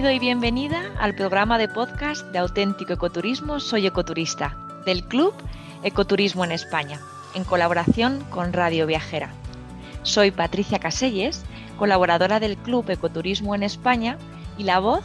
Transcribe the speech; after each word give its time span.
Bienvenido 0.00 0.16
y 0.16 0.26
bienvenida 0.26 0.90
al 0.98 1.14
programa 1.14 1.58
de 1.58 1.68
podcast 1.68 2.24
de 2.28 2.38
auténtico 2.38 2.94
ecoturismo 2.94 3.60
Soy 3.60 3.86
Ecoturista, 3.86 4.56
del 4.86 5.04
Club 5.04 5.34
Ecoturismo 5.82 6.42
en 6.42 6.52
España, 6.52 6.98
en 7.34 7.44
colaboración 7.44 8.24
con 8.30 8.54
Radio 8.54 8.86
Viajera. 8.86 9.34
Soy 10.02 10.30
Patricia 10.30 10.78
Caselles, 10.78 11.44
colaboradora 11.76 12.40
del 12.40 12.56
Club 12.56 12.88
Ecoturismo 12.88 13.54
en 13.54 13.62
España 13.62 14.16
y 14.56 14.62
la 14.64 14.78
voz 14.78 15.04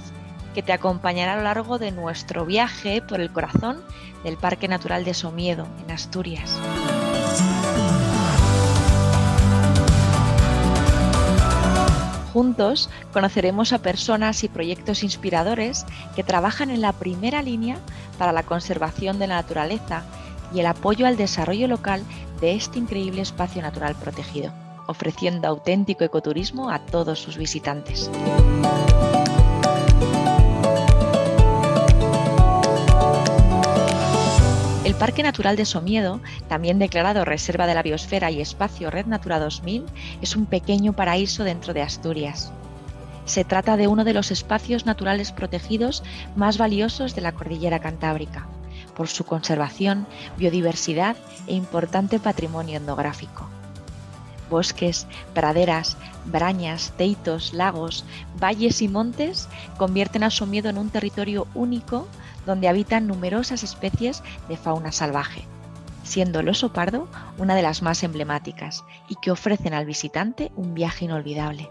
que 0.54 0.64
te 0.64 0.72
acompañará 0.72 1.34
a 1.34 1.38
lo 1.38 1.44
largo 1.44 1.78
de 1.78 1.92
nuestro 1.92 2.46
viaje 2.46 3.02
por 3.02 3.20
el 3.20 3.34
corazón 3.34 3.82
del 4.24 4.38
Parque 4.38 4.70
Natural 4.70 5.04
de 5.04 5.14
Somiedo, 5.14 5.68
en 5.84 5.92
Asturias. 5.92 6.58
Juntos 12.36 12.90
conoceremos 13.14 13.72
a 13.72 13.78
personas 13.78 14.44
y 14.44 14.50
proyectos 14.50 15.04
inspiradores 15.04 15.86
que 16.18 16.24
trabajan 16.26 16.70
en 16.70 16.82
la 16.82 16.92
primera 16.92 17.42
línea 17.42 17.78
para 18.20 18.34
la 18.34 18.44
conservación 18.44 19.20
de 19.20 19.28
la 19.28 19.36
naturaleza 19.36 20.04
y 20.54 20.60
el 20.60 20.66
apoyo 20.66 21.08
al 21.08 21.16
desarrollo 21.16 21.70
local 21.70 22.04
de 22.42 22.56
este 22.56 22.78
increíble 22.78 23.22
espacio 23.22 23.62
natural 23.62 23.96
protegido, 23.96 24.52
ofreciendo 24.86 25.48
auténtico 25.48 26.04
ecoturismo 26.04 26.70
a 26.70 26.80
todos 26.80 27.20
sus 27.20 27.38
visitantes. 27.38 28.12
El 34.86 34.94
Parque 34.94 35.24
Natural 35.24 35.56
de 35.56 35.66
Somiedo, 35.66 36.22
también 36.48 36.78
declarado 36.78 37.26
Reserva 37.26 37.66
de 37.66 37.74
la 37.74 37.82
Biosfera 37.82 38.30
y 38.30 38.40
Espacio 38.40 38.92
Red 38.92 39.08
Natura 39.08 39.40
2000, 39.40 39.84
es 40.22 40.36
un 40.36 40.46
pequeño 40.46 40.94
paraíso 40.94 41.44
dentro 41.44 41.74
de 41.74 41.82
Asturias. 41.82 42.52
Se 43.26 43.44
trata 43.44 43.78
de 43.78 43.88
uno 43.88 44.04
de 44.04 44.14
los 44.14 44.30
espacios 44.30 44.86
naturales 44.86 45.32
protegidos 45.32 46.04
más 46.36 46.60
valiosos 46.60 47.16
de 47.16 47.22
la 47.22 47.32
cordillera 47.32 47.80
cantábrica, 47.80 48.46
por 48.96 49.08
su 49.08 49.24
conservación, 49.24 50.06
biodiversidad 50.38 51.16
e 51.48 51.56
importante 51.56 52.20
patrimonio 52.20 52.78
etnográfico. 52.78 53.50
Bosques, 54.52 55.08
praderas, 55.34 55.98
brañas, 56.26 56.94
teitos, 56.96 57.56
lagos, 57.56 58.06
valles 58.40 58.84
y 58.84 58.88
montes 58.88 59.50
convierten 59.78 60.22
a 60.22 60.30
Somiedo 60.30 60.70
en 60.70 60.78
un 60.78 60.92
territorio 60.92 61.48
único 61.56 62.08
donde 62.46 62.68
habitan 62.68 63.08
numerosas 63.08 63.64
especies 63.64 64.24
de 64.48 64.58
fauna 64.58 64.92
salvaje, 64.92 65.44
siendo 66.04 66.40
el 66.40 66.50
oso 66.50 66.72
pardo 66.72 67.08
una 67.38 67.56
de 67.56 67.62
las 67.62 67.82
más 67.82 68.04
emblemáticas 68.04 68.84
y 69.10 69.16
que 69.16 69.32
ofrecen 69.32 69.74
al 69.74 69.86
visitante 69.86 70.52
un 70.56 70.74
viaje 70.74 71.06
inolvidable. 71.06 71.70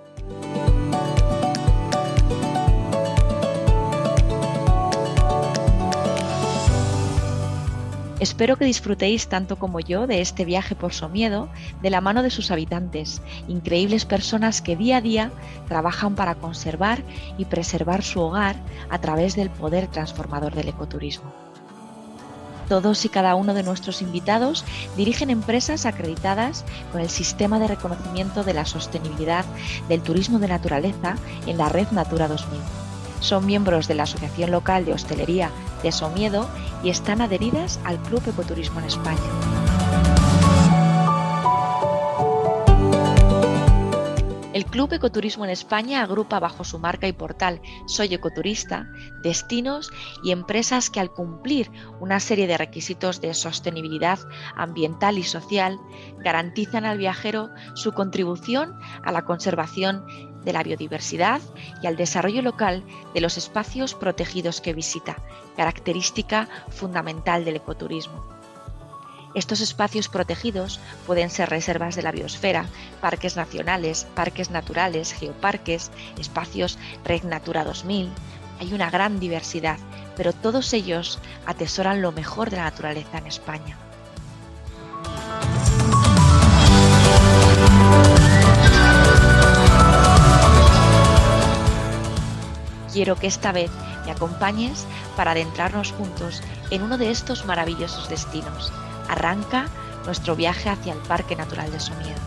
Espero 8.24 8.56
que 8.56 8.64
disfrutéis 8.64 9.28
tanto 9.28 9.58
como 9.58 9.80
yo 9.80 10.06
de 10.06 10.22
este 10.22 10.46
viaje 10.46 10.74
por 10.74 10.94
Somiedo 10.94 11.50
de 11.82 11.90
la 11.90 12.00
mano 12.00 12.22
de 12.22 12.30
sus 12.30 12.50
habitantes, 12.50 13.20
increíbles 13.48 14.06
personas 14.06 14.62
que 14.62 14.76
día 14.76 14.96
a 14.96 15.00
día 15.02 15.30
trabajan 15.68 16.14
para 16.14 16.34
conservar 16.34 17.02
y 17.36 17.44
preservar 17.44 18.02
su 18.02 18.22
hogar 18.22 18.56
a 18.88 18.98
través 18.98 19.36
del 19.36 19.50
poder 19.50 19.88
transformador 19.88 20.54
del 20.54 20.68
ecoturismo. 20.68 21.34
Todos 22.66 23.04
y 23.04 23.10
cada 23.10 23.34
uno 23.34 23.52
de 23.52 23.62
nuestros 23.62 24.00
invitados 24.00 24.64
dirigen 24.96 25.28
empresas 25.28 25.84
acreditadas 25.84 26.64
con 26.92 27.02
el 27.02 27.10
sistema 27.10 27.58
de 27.58 27.68
reconocimiento 27.68 28.42
de 28.42 28.54
la 28.54 28.64
sostenibilidad 28.64 29.44
del 29.90 30.00
turismo 30.00 30.38
de 30.38 30.48
naturaleza 30.48 31.16
en 31.46 31.58
la 31.58 31.68
red 31.68 31.88
Natura 31.90 32.26
2000 32.26 32.83
son 33.24 33.46
miembros 33.46 33.88
de 33.88 33.94
la 33.94 34.02
Asociación 34.02 34.50
Local 34.50 34.84
de 34.84 34.92
Hostelería 34.92 35.50
de 35.82 35.92
Somiedo 35.92 36.48
y 36.82 36.90
están 36.90 37.22
adheridas 37.22 37.80
al 37.84 37.98
Club 38.02 38.22
Ecoturismo 38.28 38.80
en 38.80 38.86
España. 38.86 39.18
El 44.52 44.66
Club 44.66 44.92
Ecoturismo 44.92 45.44
en 45.44 45.50
España 45.50 46.02
agrupa 46.02 46.38
bajo 46.38 46.62
su 46.62 46.78
marca 46.78 47.08
y 47.08 47.12
portal 47.12 47.60
Soy 47.86 48.14
Ecoturista 48.14 48.86
destinos 49.22 49.90
y 50.22 50.30
empresas 50.30 50.90
que 50.90 51.00
al 51.00 51.10
cumplir 51.10 51.72
una 51.98 52.20
serie 52.20 52.46
de 52.46 52.56
requisitos 52.56 53.20
de 53.20 53.34
sostenibilidad 53.34 54.20
ambiental 54.54 55.18
y 55.18 55.24
social 55.24 55.80
garantizan 56.18 56.84
al 56.84 56.98
viajero 56.98 57.50
su 57.74 57.92
contribución 57.92 58.78
a 59.02 59.10
la 59.10 59.24
conservación 59.24 60.04
de 60.44 60.52
la 60.52 60.62
biodiversidad 60.62 61.40
y 61.82 61.86
al 61.86 61.96
desarrollo 61.96 62.42
local 62.42 62.82
de 63.14 63.20
los 63.20 63.36
espacios 63.36 63.94
protegidos 63.94 64.60
que 64.60 64.74
visita, 64.74 65.16
característica 65.56 66.48
fundamental 66.68 67.44
del 67.44 67.56
ecoturismo. 67.56 68.34
Estos 69.34 69.60
espacios 69.60 70.08
protegidos 70.08 70.78
pueden 71.06 71.28
ser 71.28 71.50
reservas 71.50 71.96
de 71.96 72.02
la 72.02 72.12
biosfera, 72.12 72.66
parques 73.00 73.36
nacionales, 73.36 74.06
parques 74.14 74.50
naturales, 74.50 75.12
geoparques, 75.12 75.90
espacios 76.20 76.78
Red 77.04 77.24
Natura 77.24 77.64
2000. 77.64 78.10
Hay 78.60 78.72
una 78.72 78.90
gran 78.90 79.18
diversidad, 79.18 79.78
pero 80.16 80.32
todos 80.32 80.72
ellos 80.72 81.18
atesoran 81.46 82.00
lo 82.00 82.12
mejor 82.12 82.50
de 82.50 82.58
la 82.58 82.64
naturaleza 82.64 83.18
en 83.18 83.26
España. 83.26 83.76
Quiero 93.04 93.20
que 93.20 93.26
esta 93.26 93.52
vez 93.52 93.70
me 94.06 94.12
acompañes 94.12 94.86
para 95.14 95.32
adentrarnos 95.32 95.92
juntos 95.92 96.42
en 96.70 96.82
uno 96.82 96.96
de 96.96 97.10
estos 97.10 97.44
maravillosos 97.44 98.08
destinos. 98.08 98.72
Arranca 99.10 99.66
nuestro 100.06 100.34
viaje 100.34 100.70
hacia 100.70 100.94
el 100.94 101.00
Parque 101.00 101.36
Natural 101.36 101.70
de 101.70 101.80
Somiedo. 101.80 102.22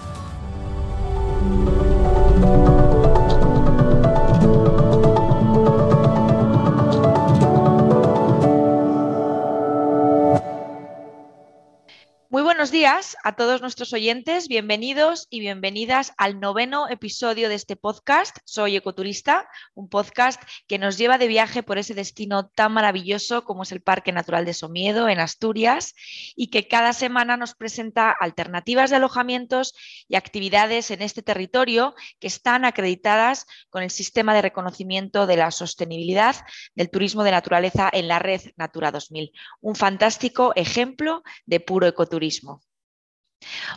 Buenos 12.68 12.82
días 12.82 13.18
a 13.24 13.38
todos 13.38 13.62
nuestros 13.62 13.94
oyentes, 13.94 14.50
bienvenidos 14.50 15.28
y 15.30 15.40
bienvenidas 15.40 16.12
al 16.18 16.42
noveno 16.42 16.90
episodio 16.90 17.48
de 17.48 17.56
este 17.56 17.78
podcast. 17.78 18.40
Soy 18.44 18.76
Ecoturista, 18.76 19.48
un 19.74 19.88
podcast 19.88 20.42
que 20.68 20.78
nos 20.78 20.98
lleva 20.98 21.18
de 21.18 21.30
viaje 21.30 21.64
por 21.64 21.78
ese 21.78 21.94
destino 21.94 22.50
tan 22.50 22.74
maravilloso 22.74 23.46
como 23.46 23.64
es 23.64 23.72
el 23.72 23.80
Parque 23.80 24.12
Natural 24.12 24.44
de 24.44 24.54
Somiedo 24.54 25.08
en 25.08 25.22
Asturias 25.22 25.94
y 26.36 26.48
que 26.48 26.68
cada 26.68 26.92
semana 26.92 27.38
nos 27.38 27.56
presenta 27.56 28.12
alternativas 28.12 28.90
de 28.90 28.98
alojamientos 28.98 29.74
y 30.10 30.18
actividades 30.18 30.92
en 30.92 31.02
este 31.02 31.22
territorio 31.22 31.96
que 32.20 32.28
están 32.28 32.66
acreditadas 32.66 33.46
con 33.70 33.82
el 33.82 33.92
sistema 33.92 34.34
de 34.34 34.42
reconocimiento 34.42 35.26
de 35.26 35.38
la 35.38 35.52
sostenibilidad 35.52 36.36
del 36.76 36.90
turismo 36.90 37.24
de 37.24 37.32
naturaleza 37.32 37.90
en 37.94 38.10
la 38.10 38.20
red 38.20 38.42
Natura 38.58 38.92
2000. 38.92 39.32
Un 39.62 39.76
fantástico 39.76 40.52
ejemplo 40.58 41.24
de 41.46 41.62
puro 41.62 41.88
ecoturismo. 41.88 42.57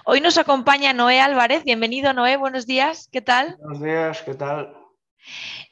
Hoy 0.04 0.21
nos 0.21 0.38
acompaña 0.38 0.93
Noé 0.93 1.21
Álvarez. 1.21 1.65
Bienvenido, 1.65 2.12
Noé. 2.12 2.37
Buenos 2.37 2.66
días. 2.66 3.09
¿Qué 3.12 3.21
tal? 3.21 3.56
Buenos 3.60 3.82
días. 3.82 4.22
¿Qué 4.22 4.34
tal? 4.34 4.75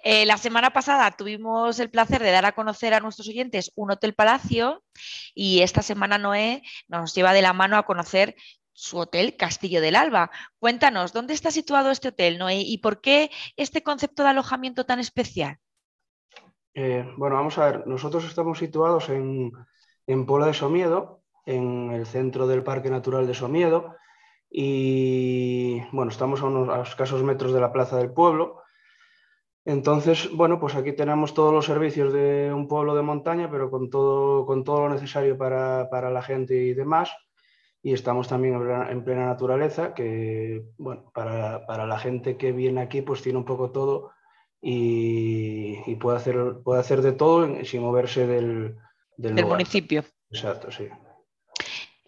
Eh, 0.05 0.27
la 0.27 0.37
semana 0.37 0.71
pasada 0.71 1.11
tuvimos 1.13 1.79
el 1.81 1.91
placer 1.91 2.23
de 2.23 2.31
dar 2.31 2.45
a 2.45 2.53
conocer 2.53 2.95
a 2.95 3.01
nuestros 3.01 3.29
oyentes 3.29 3.73
un 3.75 3.91
hotel 3.91 4.15
palacio 4.15 4.85
y 5.35 5.61
esta 5.63 5.83
semana 5.83 6.19
Noé 6.19 6.63
nos 6.87 7.15
lleva 7.15 7.33
de 7.33 7.43
la 7.43 7.53
mano 7.53 7.77
a 7.77 7.85
conocer 7.85 8.37
su 8.73 8.99
hotel 8.99 9.37
Castillo 9.37 9.81
del 9.81 9.97
Alba. 9.97 10.31
Cuéntanos, 10.61 11.13
¿dónde 11.13 11.35
está 11.35 11.51
situado 11.51 11.91
este 11.91 12.09
hotel, 12.09 12.39
Noé, 12.39 12.61
y 12.61 12.79
por 12.79 13.01
qué 13.01 13.31
este 13.57 13.83
concepto 13.83 14.23
de 14.23 14.29
alojamiento 14.29 14.87
tan 14.87 15.01
especial? 15.01 15.59
Eh, 16.75 17.05
bueno, 17.17 17.35
vamos 17.35 17.59
a 17.59 17.65
ver, 17.65 17.87
nosotros 17.89 18.25
estamos 18.25 18.59
situados 18.59 19.09
en, 19.09 19.51
en 20.07 20.27
Puebla 20.27 20.47
de 20.47 20.55
Somiedo, 20.55 21.18
en 21.49 21.93
el 21.93 22.05
centro 22.05 22.47
del 22.47 22.63
Parque 22.63 22.91
Natural 22.91 23.27
de 23.27 23.33
Somiedo 23.33 23.97
y 24.51 25.81
bueno, 25.93 26.11
estamos 26.11 26.43
a 26.43 26.47
unos 26.47 26.89
escasos 26.89 27.23
metros 27.23 27.55
de 27.55 27.61
la 27.61 27.73
Plaza 27.73 27.97
del 27.97 28.13
Pueblo. 28.13 28.61
Entonces, 29.65 30.31
bueno, 30.33 30.61
pues 30.61 30.75
aquí 30.75 30.93
tenemos 30.93 31.33
todos 31.33 31.53
los 31.53 31.65
servicios 31.65 32.13
de 32.13 32.53
un 32.53 32.69
pueblo 32.69 32.95
de 32.95 33.03
montaña, 33.03 33.51
pero 33.51 33.71
con 33.71 33.89
todo, 33.89 34.45
con 34.45 34.63
todo 34.63 34.81
lo 34.81 34.89
necesario 34.91 35.39
para, 35.39 35.89
para 35.91 36.11
la 36.11 36.23
gente 36.23 36.55
y 36.55 36.75
demás. 36.75 37.11
Y 37.83 37.95
estamos 37.95 38.29
también 38.29 38.55
en 38.91 39.05
plena, 39.05 39.27
naturaleza, 39.27 39.95
que, 39.95 40.65
bueno, 40.77 41.11
para, 41.15 41.67
para, 41.67 41.87
la 41.87 41.99
gente 41.99 42.37
que 42.37 42.53
viene 42.53 42.83
aquí, 42.83 43.03
pues 43.03 43.23
tiene 43.23 43.39
un 43.39 43.45
poco 43.45 43.71
todo 43.71 44.11
y, 44.61 45.79
y 45.87 45.95
puede, 45.97 46.17
hacer, 46.19 46.59
puede 46.63 46.81
hacer 46.81 47.01
de 47.03 47.13
todo 47.13 47.65
sin 47.65 47.83
moverse 47.83 48.27
del, 48.27 48.77
del, 49.17 49.35
del 49.35 49.47
municipio. 49.47 50.03
Exacto, 50.31 50.71
sí. 50.71 50.89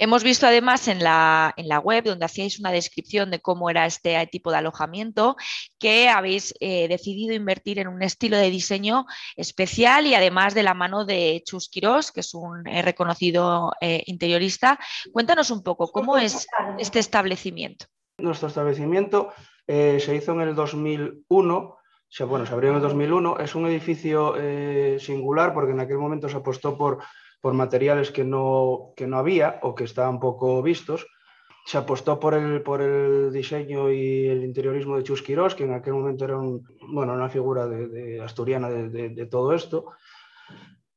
Hemos 0.03 0.25
visto 0.25 0.47
además 0.47 0.89
en 0.89 1.05
la, 1.05 1.53
en 1.59 1.69
la, 1.69 1.79
web, 1.79 2.05
donde 2.05 2.25
hacíais 2.25 2.59
una 2.59 2.73
descripción 2.73 3.31
de 3.31 3.41
cómo 3.41 3.69
era 3.69 3.85
este 3.85 4.27
tipo 4.33 4.51
de 4.51 4.57
alojamiento, 4.57 5.37
que 5.79 6.09
habéis 6.09 6.55
eh, 6.59 6.89
decidido 6.89 7.35
invertir 7.35 7.79
en 7.79 7.87
un 7.87 8.01
estilo 8.03 8.39
de 8.39 8.49
diseño 8.49 9.05
especial 9.37 10.07
y 10.07 10.15
además 10.15 10.55
de 10.55 10.63
la 10.63 10.73
mano 10.73 11.05
de 11.05 11.43
Chus 11.45 11.69
Quirós, 11.69 12.13
que 12.13 12.21
es 12.21 12.33
un 12.33 12.67
eh, 12.67 12.81
reconocido 12.81 13.73
eh, 13.83 14.03
interiorista. 14.07 14.79
Cuéntanos 15.13 15.51
un 15.51 15.63
poco, 15.63 15.93
¿cómo 15.93 16.17
es 16.17 16.47
este 16.79 16.99
establecimiento? 16.99 17.85
Nuestro 18.17 18.49
establecimiento 18.49 19.35
se 19.67 20.17
hizo 20.17 20.33
en 20.33 20.41
el 20.41 20.55
2001 20.55 21.77
bueno, 22.27 22.45
se 22.47 22.53
abrió 22.55 22.71
en 22.71 22.77
el 22.77 22.83
2001. 22.83 23.39
Es 23.39 23.55
un 23.55 23.67
edificio 23.67 24.35
singular 24.99 25.53
porque 25.55 25.73
en 25.73 25.81
aquel 25.81 25.99
momento 25.99 26.29
se 26.29 26.39
apostó 26.39 26.77
por 26.77 27.01
por 27.41 27.55
materiales 27.55 28.11
que 28.11 28.25
no, 28.25 28.93
que 28.97 29.07
no 29.07 29.19
había 29.19 29.59
o 29.63 29.75
que 29.75 29.85
estaban 29.85 30.21
poco 30.21 30.63
vistos. 30.63 31.07
Se 31.67 31.79
apostó 31.79 32.19
por 32.19 32.35
el, 32.35 32.63
por 32.63 32.81
el 32.83 33.33
diseño 33.33 33.91
y 33.91 34.27
el 34.27 34.45
interiorismo 34.45 34.97
de 34.97 35.05
Chus 35.05 35.23
Quirós, 35.23 35.55
que 35.55 35.65
en 35.65 35.75
aquel 35.75 35.95
momento 35.95 36.25
era 36.25 36.37
bueno, 36.37 37.13
una 37.13 37.29
figura 37.29 37.67
de, 37.67 38.21
asturiana 38.21 38.69
de, 38.69 39.27
todo 39.27 39.55
esto. 39.55 39.87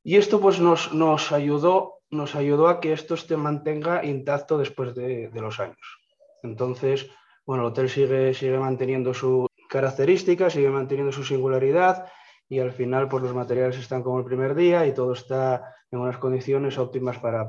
Y 0.03 0.15
esto 0.15 0.39
pues, 0.39 0.59
nos, 0.59 0.93
nos, 0.93 1.31
ayudó, 1.31 1.99
nos 2.09 2.35
ayudó 2.35 2.67
a 2.67 2.79
que 2.79 2.93
esto 2.93 3.15
se 3.17 3.37
mantenga 3.37 4.03
intacto 4.05 4.57
después 4.57 4.95
de, 4.95 5.29
los 5.33 5.59
años. 5.59 5.99
Entonces, 6.43 7.09
bueno, 7.45 7.63
el 7.63 7.69
hotel 7.69 7.89
sigue, 7.89 8.33
sigue 8.33 8.57
manteniendo 8.57 9.13
su 9.13 9.47
característica, 9.69 10.49
sigue 10.49 10.69
manteniendo 10.69 11.11
su 11.11 11.23
singularidad 11.23 12.05
y 12.53 12.59
al 12.59 12.71
final 12.71 13.09
pues 13.09 13.23
los 13.23 13.33
materiales 13.33 13.79
están 13.79 14.03
como 14.03 14.19
el 14.19 14.25
primer 14.25 14.53
día 14.53 14.85
y 14.85 14.93
todo 14.93 15.13
está 15.13 15.73
en 15.89 15.97
unas 15.97 16.19
condiciones 16.19 16.77
óptimas 16.77 17.17
para, 17.17 17.47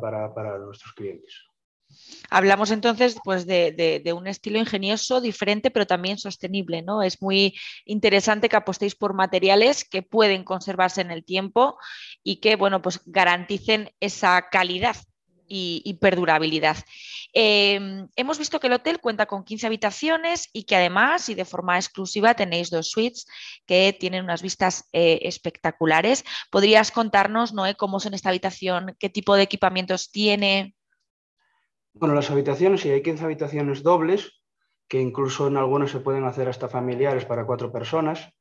nuestros 0.58 0.94
clientes. 0.94 1.44
Hablamos 2.30 2.70
entonces 2.70 3.18
pues, 3.22 3.46
de, 3.46 4.02
un 4.16 4.26
estilo 4.26 4.58
ingenioso, 4.58 5.20
diferente, 5.20 5.70
pero 5.70 5.86
también 5.86 6.16
sostenible. 6.16 6.80
¿no? 6.80 7.02
Es 7.02 7.20
muy 7.20 7.54
interesante 7.84 8.48
que 8.48 8.56
apostéis 8.56 8.94
por 8.94 9.12
materiales 9.12 9.86
que 9.86 10.00
pueden 10.00 10.42
conservarse 10.42 11.02
en 11.02 11.10
el 11.10 11.22
tiempo 11.22 11.76
y 12.22 12.36
que 12.36 12.56
bueno, 12.56 12.80
pues, 12.80 13.02
garanticen 13.04 13.90
esa 14.00 14.48
calidad 14.50 14.96
y, 15.48 15.98
perdurabilidad. 16.00 16.76
Em, 17.32 18.08
hemos 18.16 18.38
visto 18.38 18.60
que 18.60 18.68
el 18.68 18.74
hotel 18.74 19.00
cuenta 19.00 19.26
con 19.26 19.44
15 19.44 19.66
habitaciones 19.66 20.48
y 20.52 20.64
que 20.64 20.76
además 20.76 21.28
y 21.28 21.34
de 21.34 21.44
forma 21.44 21.76
exclusiva 21.76 22.34
tenéis 22.34 22.70
dos 22.70 22.90
suites 22.90 23.26
que 23.66 23.96
tienen 23.98 24.24
unas 24.24 24.42
vistas 24.42 24.88
eh, 24.92 25.20
espectaculares. 25.22 26.24
¿Podrías 26.50 26.90
contarnos, 26.90 27.52
Noé, 27.52 27.74
cómo 27.74 28.00
son 28.00 28.14
esta 28.14 28.28
habitación, 28.28 28.96
qué 28.98 29.08
tipo 29.08 29.34
de 29.36 29.42
equipamientos 29.42 30.10
tiene? 30.10 30.74
Bueno, 31.92 32.14
las 32.14 32.30
habitaciones, 32.30 32.80
sí, 32.80 32.90
hay 32.90 33.02
15 33.02 33.24
habitaciones 33.24 33.82
dobles, 33.82 34.32
que 34.88 35.00
incluso 35.00 35.46
en 35.46 35.56
algunas 35.56 35.90
se 35.90 36.00
pueden 36.00 36.24
hacer 36.24 36.48
hasta 36.48 36.68
familiares 36.68 37.24
para 37.24 37.46
cuatro 37.46 37.70
personas. 37.72 38.32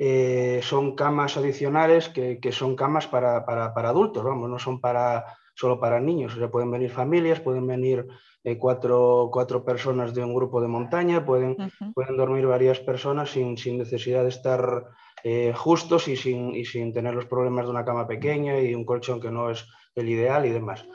Eh, 0.00 0.60
son 0.62 0.94
camas 0.94 1.36
adicionales 1.36 2.08
que, 2.08 2.38
son 2.52 2.76
camas 2.76 3.08
para, 3.08 3.44
para, 3.44 3.88
adultos, 3.88 4.22
vamos, 4.22 4.48
no 4.48 4.58
son 4.58 4.80
para, 4.80 5.36
solo 5.58 5.80
para 5.80 6.00
niños. 6.00 6.34
O 6.34 6.38
sea, 6.38 6.50
pueden 6.50 6.70
venir 6.70 6.90
familias, 6.90 7.40
pueden 7.40 7.66
venir 7.66 8.06
eh, 8.44 8.56
cuatro, 8.56 9.28
cuatro, 9.32 9.64
personas 9.64 10.14
de 10.14 10.22
un 10.22 10.32
grupo 10.32 10.60
de 10.60 10.68
montaña, 10.68 11.24
pueden, 11.24 11.56
pueden 11.94 12.16
dormir 12.16 12.46
varias 12.46 12.78
personas 12.78 13.30
sin, 13.30 13.58
sin 13.58 13.76
necesidad 13.76 14.22
de 14.22 14.28
estar 14.28 14.84
eh, 15.24 15.52
justos 15.54 16.06
y 16.06 16.16
sin, 16.16 16.54
y 16.54 16.64
sin 16.64 16.92
tener 16.92 17.14
los 17.14 17.26
problemas 17.26 17.64
de 17.64 17.72
una 17.72 17.84
cama 17.84 18.06
pequeña 18.06 18.60
y 18.60 18.72
un 18.72 18.84
colchón 18.84 19.20
que 19.20 19.32
no 19.32 19.50
es 19.50 19.66
el 19.96 20.08
ideal 20.08 20.46
y 20.46 20.50
demás. 20.50 20.86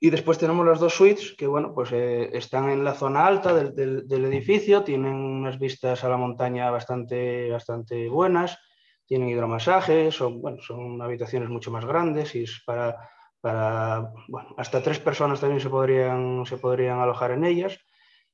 Y 0.00 0.10
después 0.10 0.38
tenemos 0.38 0.66
las 0.66 0.80
dos 0.80 0.94
suites 0.94 1.34
que 1.38 1.46
bueno, 1.46 1.72
pues, 1.72 1.92
eh, 1.92 2.30
están 2.32 2.70
en 2.70 2.82
la 2.82 2.94
zona 2.94 3.24
alta 3.24 3.54
del, 3.54 3.74
del, 3.76 4.08
del, 4.08 4.24
edificio, 4.24 4.82
tienen 4.82 5.14
unas 5.14 5.58
vistas 5.60 6.02
a 6.02 6.08
la 6.08 6.16
montaña 6.16 6.70
bastante, 6.70 7.50
bastante 7.50 8.08
buenas, 8.08 8.58
tienen 9.06 9.28
hidromasajes, 9.28 10.14
son, 10.14 10.40
bueno, 10.40 10.56
son 10.60 11.00
habitaciones 11.02 11.50
mucho 11.50 11.70
más 11.70 11.84
grandes 11.84 12.34
y 12.34 12.44
es 12.44 12.62
para, 12.64 12.96
para, 13.40 14.12
bueno, 14.28 14.54
hasta 14.56 14.82
tres 14.82 14.98
personas 14.98 15.40
también 15.40 15.60
se 15.60 15.70
podrían, 15.70 16.44
se 16.46 16.58
podrían 16.58 17.00
alojar 17.00 17.32
en 17.32 17.44
ellas. 17.44 17.78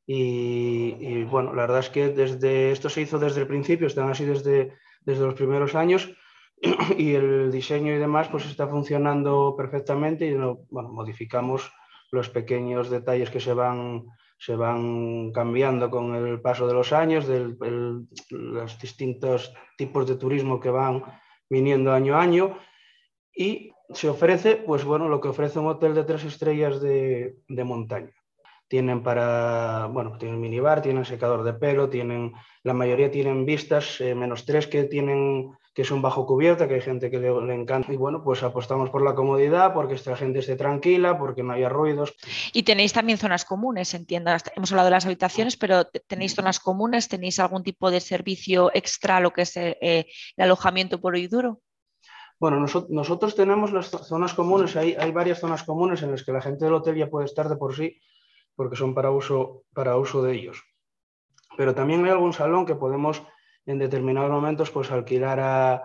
Y, 0.08 1.24
bueno, 1.24 1.52
la 1.52 1.62
verdad 1.62 1.80
es 1.80 1.90
que 1.90 2.10
desde, 2.10 2.70
esto 2.70 2.88
se 2.88 3.00
hizo 3.00 3.18
desde 3.18 3.40
el 3.40 3.48
principio, 3.48 3.88
están 3.88 4.08
así 4.08 4.24
desde, 4.24 4.72
desde 5.00 5.24
los 5.24 5.34
primeros 5.34 5.74
años 5.74 6.08
y 6.96 7.14
el 7.14 7.50
diseño 7.50 7.92
y 7.92 7.98
demás 7.98 8.28
pues 8.28 8.46
está 8.46 8.68
funcionando 8.68 9.54
perfectamente 9.56 10.26
y 10.26 10.34
bueno, 10.34 10.92
modificamos 10.92 11.72
los 12.12 12.30
pequeños 12.30 12.88
detalles 12.88 13.30
que 13.30 13.40
se 13.40 13.52
van, 13.52 14.04
se 14.38 14.54
van 14.54 15.32
cambiando 15.32 15.90
con 15.90 16.14
el 16.14 16.40
paso 16.40 16.68
de 16.68 16.74
los 16.74 16.92
años, 16.92 17.26
de 17.26 17.56
los 18.30 18.78
distintos 18.78 19.52
tipos 19.76 20.06
de 20.06 20.16
turismo 20.16 20.60
que 20.60 20.70
van 20.70 21.02
viniendo 21.50 21.92
año 21.92 22.16
a 22.16 22.22
año 22.22 22.58
y 23.34 23.72
se 23.92 24.08
ofrece, 24.08 24.56
pues 24.56 24.84
bueno, 24.84 25.08
lo 25.08 25.20
que 25.20 25.28
ofrece 25.28 25.58
un 25.58 25.66
hotel 25.66 25.94
de 25.94 26.04
tres 26.04 26.24
estrellas 26.24 26.80
de, 26.80 27.36
montaña. 27.48 28.12
Tienen 28.68 29.02
para, 29.02 29.86
bueno, 29.92 30.18
tienen 30.18 30.40
minibar, 30.40 30.82
tienen 30.82 31.04
secador 31.04 31.44
de 31.44 31.52
pelo, 31.52 31.88
tienen, 31.88 32.32
la 32.64 32.74
mayoría 32.74 33.10
tienen 33.10 33.46
vistas, 33.46 34.00
eh, 34.00 34.14
menos 34.14 34.44
tres 34.44 34.66
que 34.66 34.84
tienen 34.84 35.52
que 35.76 35.84
son 35.84 36.00
bajo 36.00 36.24
cubierta, 36.24 36.66
que 36.66 36.76
hay 36.76 36.80
gente 36.80 37.10
que 37.10 37.18
le, 37.18 37.54
encanta. 37.54 37.92
Y 37.92 37.96
bueno, 37.96 38.24
pues 38.24 38.42
apostamos 38.42 38.88
por 38.88 39.02
la 39.02 39.14
comodidad, 39.14 39.74
porque 39.74 39.92
esta 39.92 40.16
gente 40.16 40.38
esté 40.38 40.56
tranquila, 40.56 41.18
porque 41.18 41.42
no 41.42 41.52
haya 41.52 41.68
ruidos. 41.68 42.14
Y 42.54 42.62
tenéis 42.62 42.94
también 42.94 43.18
zonas 43.18 43.44
comunes, 43.44 43.92
entiendo. 43.92 44.30
Hemos 44.56 44.72
hablado 44.72 44.86
de 44.86 44.92
las 44.92 45.04
habitaciones, 45.04 45.58
pero 45.58 45.84
tenéis 45.84 46.34
zonas 46.34 46.60
comunes, 46.60 47.08
tenéis 47.08 47.38
algún 47.40 47.62
tipo 47.62 47.90
de 47.90 48.00
servicio 48.00 48.70
extra, 48.72 49.20
lo 49.20 49.34
que 49.34 49.42
es 49.42 49.54
eh, 49.58 49.76
el 50.38 50.44
alojamiento 50.44 50.98
puro 50.98 51.18
y 51.18 51.26
duro. 51.26 51.60
Bueno, 52.38 52.64
nosotros 52.88 53.34
tenemos 53.34 53.72
las 53.72 53.88
zonas 53.88 54.34
comunes, 54.34 54.76
hay, 54.76 54.94
hay 54.94 55.10
varias 55.10 55.40
zonas 55.40 55.62
comunes 55.62 56.02
en 56.02 56.10
las 56.10 56.22
que 56.22 56.32
la 56.32 56.42
gente 56.42 56.66
del 56.66 56.74
hotel 56.74 56.96
ya 56.96 57.08
puede 57.08 57.24
estar 57.24 57.48
de 57.48 57.56
por 57.56 57.74
sí, 57.74 57.98
porque 58.54 58.76
son 58.76 58.94
para 58.94 59.10
uso, 59.10 59.64
para 59.72 59.96
uso 59.96 60.22
de 60.22 60.34
ellos. 60.34 60.62
Pero 61.56 61.74
también 61.74 62.04
hay 62.04 62.10
algún 62.10 62.34
salón 62.34 62.66
que 62.66 62.74
podemos 62.74 63.22
en 63.64 63.78
determinados 63.78 64.30
momentos 64.30 64.70
pues, 64.70 64.90
alquilar 64.90 65.40
a, 65.40 65.82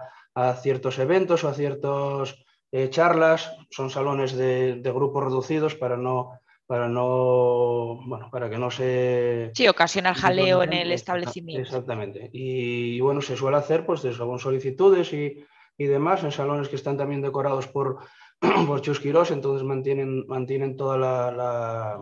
ciertos 0.62 0.98
eventos 1.00 1.44
o 1.44 1.50
a 1.50 1.54
ciertas 1.54 2.36
eh, 2.72 2.90
charlas. 2.90 3.56
Son 3.70 3.90
salones 3.90 4.34
de, 4.34 4.82
grupos 4.84 5.24
reducidos 5.24 5.76
para 5.76 5.98
no, 5.98 6.40
para 6.68 6.88
no, 6.88 8.02
bueno, 8.06 8.30
para 8.32 8.50
que 8.50 8.58
no 8.58 8.72
se... 8.72 9.52
Sí, 9.54 9.68
ocasiona 9.68 10.14
jaleo 10.14 10.64
en 10.64 10.74
el 10.74 10.92
establecimiento. 10.92 11.62
Exactamente. 11.62 12.30
Y, 12.34 13.00
bueno, 13.02 13.22
se 13.22 13.36
suele 13.36 13.58
hacer 13.58 13.86
pues 13.86 14.02
de 14.02 14.14
según 14.14 14.40
solicitudes 14.40 15.12
y, 15.14 15.44
y 15.78 15.86
demás, 15.86 16.24
en 16.24 16.32
salones 16.32 16.70
que 16.70 16.76
están 16.76 16.98
también 16.98 17.22
decorados 17.22 17.68
por, 17.68 18.00
por 18.68 18.82
Chusquiros, 18.82 19.32
entonces 19.32 19.66
mantienen, 19.66 20.26
mantienen 20.28 20.78
toda 20.78 20.98
la, 20.98 22.00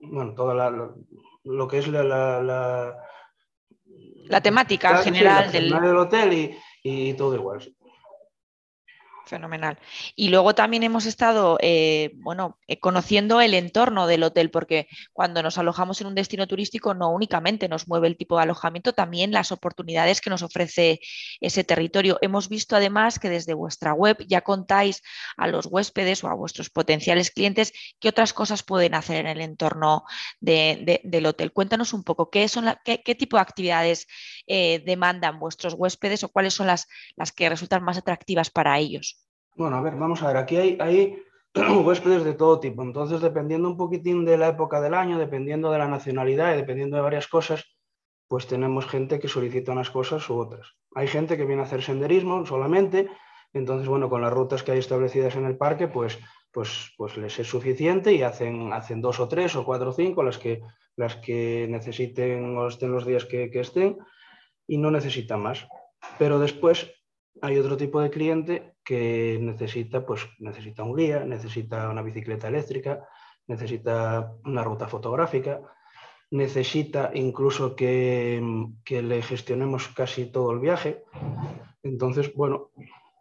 bueno, 0.00 0.34
toda 0.34 0.54
la, 0.54 0.90
lo 1.44 1.68
que 1.68 1.78
es 1.78 1.88
la, 1.88 2.02
la, 2.02 2.96
la 4.24 4.40
temática 4.40 4.98
general 4.98 5.50
del... 5.50 5.70
del... 5.70 5.96
hotel 5.96 6.32
y, 6.32 6.58
y 6.82 7.14
todo 7.14 7.34
igual. 7.34 7.60
Fenomenal. 9.32 9.78
Y 10.14 10.28
luego 10.28 10.54
también 10.54 10.82
hemos 10.82 11.06
estado, 11.06 11.56
eh, 11.62 12.10
bueno, 12.16 12.58
eh, 12.66 12.78
conociendo 12.78 13.40
el 13.40 13.54
entorno 13.54 14.06
del 14.06 14.24
hotel, 14.24 14.50
porque 14.50 14.88
cuando 15.14 15.42
nos 15.42 15.56
alojamos 15.56 16.02
en 16.02 16.08
un 16.08 16.14
destino 16.14 16.46
turístico 16.46 16.92
no 16.92 17.10
únicamente 17.10 17.66
nos 17.66 17.88
mueve 17.88 18.08
el 18.08 18.18
tipo 18.18 18.36
de 18.36 18.42
alojamiento, 18.42 18.92
también 18.92 19.32
las 19.32 19.50
oportunidades 19.50 20.20
que 20.20 20.28
nos 20.28 20.42
ofrece 20.42 21.00
ese 21.40 21.64
territorio. 21.64 22.18
Hemos 22.20 22.50
visto 22.50 22.76
además 22.76 23.18
que 23.18 23.30
desde 23.30 23.54
vuestra 23.54 23.94
web 23.94 24.18
ya 24.28 24.42
contáis 24.42 25.00
a 25.38 25.46
los 25.46 25.64
huéspedes 25.64 26.22
o 26.24 26.28
a 26.28 26.34
vuestros 26.34 26.68
potenciales 26.68 27.30
clientes 27.30 27.72
qué 28.00 28.10
otras 28.10 28.34
cosas 28.34 28.62
pueden 28.62 28.94
hacer 28.94 29.24
en 29.24 29.28
el 29.28 29.40
entorno 29.40 30.04
del 30.40 31.24
hotel. 31.26 31.52
Cuéntanos 31.52 31.94
un 31.94 32.04
poco 32.04 32.28
qué, 32.28 32.48
son 32.48 32.66
qué, 32.84 33.14
tipo 33.14 33.38
de 33.38 33.40
actividades 33.40 34.06
eh, 34.46 34.82
demandan 34.84 35.38
vuestros 35.38 35.72
huéspedes 35.72 36.22
o 36.22 36.28
cuáles 36.28 36.52
son 36.52 36.66
las, 36.66 36.86
las 37.16 37.32
que 37.32 37.48
resultan 37.48 37.82
más 37.82 37.96
atractivas 37.96 38.50
para 38.50 38.78
ellos. 38.78 39.21
Bueno, 39.54 39.76
a 39.76 39.82
ver, 39.82 39.96
vamos 39.96 40.22
a 40.22 40.28
ver, 40.28 40.38
aquí 40.38 40.56
hay, 40.56 41.22
huéspedes 41.84 42.24
de 42.24 42.32
todo 42.32 42.58
tipo, 42.58 42.82
entonces 42.82 43.20
dependiendo 43.20 43.68
un 43.68 43.76
poquitín 43.76 44.24
de 44.24 44.38
la 44.38 44.48
época 44.48 44.80
del 44.80 44.94
año, 44.94 45.18
dependiendo 45.18 45.70
de 45.70 45.78
la 45.78 45.88
nacionalidad 45.88 46.54
y 46.54 46.56
dependiendo 46.56 46.96
de 46.96 47.02
varias 47.02 47.28
cosas, 47.28 47.76
pues 48.28 48.46
tenemos 48.46 48.86
gente 48.86 49.20
que 49.20 49.28
solicita 49.28 49.72
unas 49.72 49.90
cosas 49.90 50.28
u 50.30 50.38
otras. 50.38 50.66
Hay 50.94 51.06
gente 51.06 51.36
que 51.36 51.44
viene 51.44 51.60
a 51.60 51.66
hacer 51.66 51.82
senderismo 51.82 52.46
solamente, 52.46 53.10
entonces, 53.52 53.86
bueno, 53.86 54.08
con 54.08 54.22
las 54.22 54.32
rutas 54.32 54.62
que 54.62 54.72
hay 54.72 54.78
establecidas 54.78 55.36
en 55.36 55.44
el 55.44 55.58
parque, 55.58 55.86
pues, 55.86 56.18
pues, 56.50 56.94
pues 56.96 57.18
les 57.18 57.38
es 57.38 57.46
suficiente 57.46 58.14
y 58.14 58.22
hacen, 58.22 58.72
hacen 58.72 59.02
dos 59.02 59.20
o 59.20 59.28
tres 59.28 59.54
o 59.54 59.66
cuatro 59.66 59.90
o 59.90 59.92
cinco 59.92 60.22
las 60.22 60.38
que, 60.38 60.62
las 60.96 61.16
que 61.16 61.66
necesiten 61.68 62.56
o 62.56 62.68
estén 62.68 62.90
los 62.90 63.04
días 63.04 63.26
que, 63.26 63.50
que 63.50 63.60
estén 63.60 63.98
y 64.66 64.78
no 64.78 64.90
necesitan 64.90 65.42
más. 65.42 65.68
Pero 66.18 66.38
después 66.38 66.90
hay 67.40 67.58
otro 67.58 67.76
tipo 67.76 68.00
de 68.00 68.10
cliente 68.10 68.74
que 68.84 69.38
necesita, 69.40 70.04
pues, 70.04 70.28
necesita 70.38 70.82
un 70.82 70.96
guía, 70.96 71.24
necesita 71.24 71.88
una 71.88 72.02
bicicleta 72.02 72.48
eléctrica, 72.48 73.08
necesita 73.46 74.32
una 74.44 74.62
ruta 74.62 74.86
fotográfica, 74.88 75.60
necesita 76.30 77.10
incluso 77.14 77.76
que, 77.76 78.42
le 78.88 79.22
gestionemos 79.22 79.88
casi 79.88 80.26
todo 80.26 80.52
el 80.52 80.60
viaje. 80.60 81.04
Entonces, 81.82 82.34
bueno, 82.34 82.70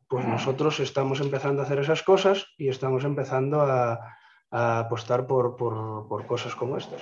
pues 0.08 0.25
nosotros 0.27 0.80
estamos 0.80 1.20
empezando 1.22 1.62
a 1.62 1.65
hacer 1.65 1.80
esas 1.80 2.03
cosas 2.03 2.48
y 2.58 2.70
estamos 2.70 3.03
empezando 3.03 3.62
a, 3.62 4.18
apostar 4.53 5.27
por, 5.27 5.56
cosas 6.27 6.53
como 6.56 6.75
estas. 6.75 7.01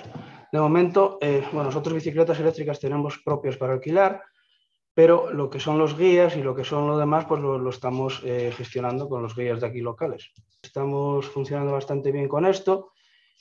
De 0.52 0.60
momento, 0.60 1.18
eh, 1.20 1.42
bueno, 1.52 1.64
nosotros 1.64 1.94
bicicletas 1.94 2.38
eléctricas 2.38 2.78
tenemos 2.78 3.18
propias 3.24 3.56
para 3.56 3.72
alquilar, 3.72 4.22
pero 5.00 5.32
lo 5.32 5.48
que 5.48 5.60
son 5.60 5.78
los 5.78 5.96
guías 5.96 6.36
y 6.36 6.42
lo 6.42 6.54
que 6.54 6.62
son 6.62 6.86
lo 6.86 6.98
demás, 6.98 7.24
pues 7.24 7.40
lo, 7.40 7.70
estamos 7.70 8.20
eh, 8.22 8.52
gestionando 8.54 9.08
con 9.08 9.22
los 9.22 9.34
guías 9.34 9.58
de 9.58 9.66
aquí 9.66 9.80
locales. 9.80 10.30
Estamos 10.62 11.24
funcionando 11.24 11.72
bastante 11.72 12.12
bien 12.12 12.28
con 12.28 12.44
esto 12.44 12.92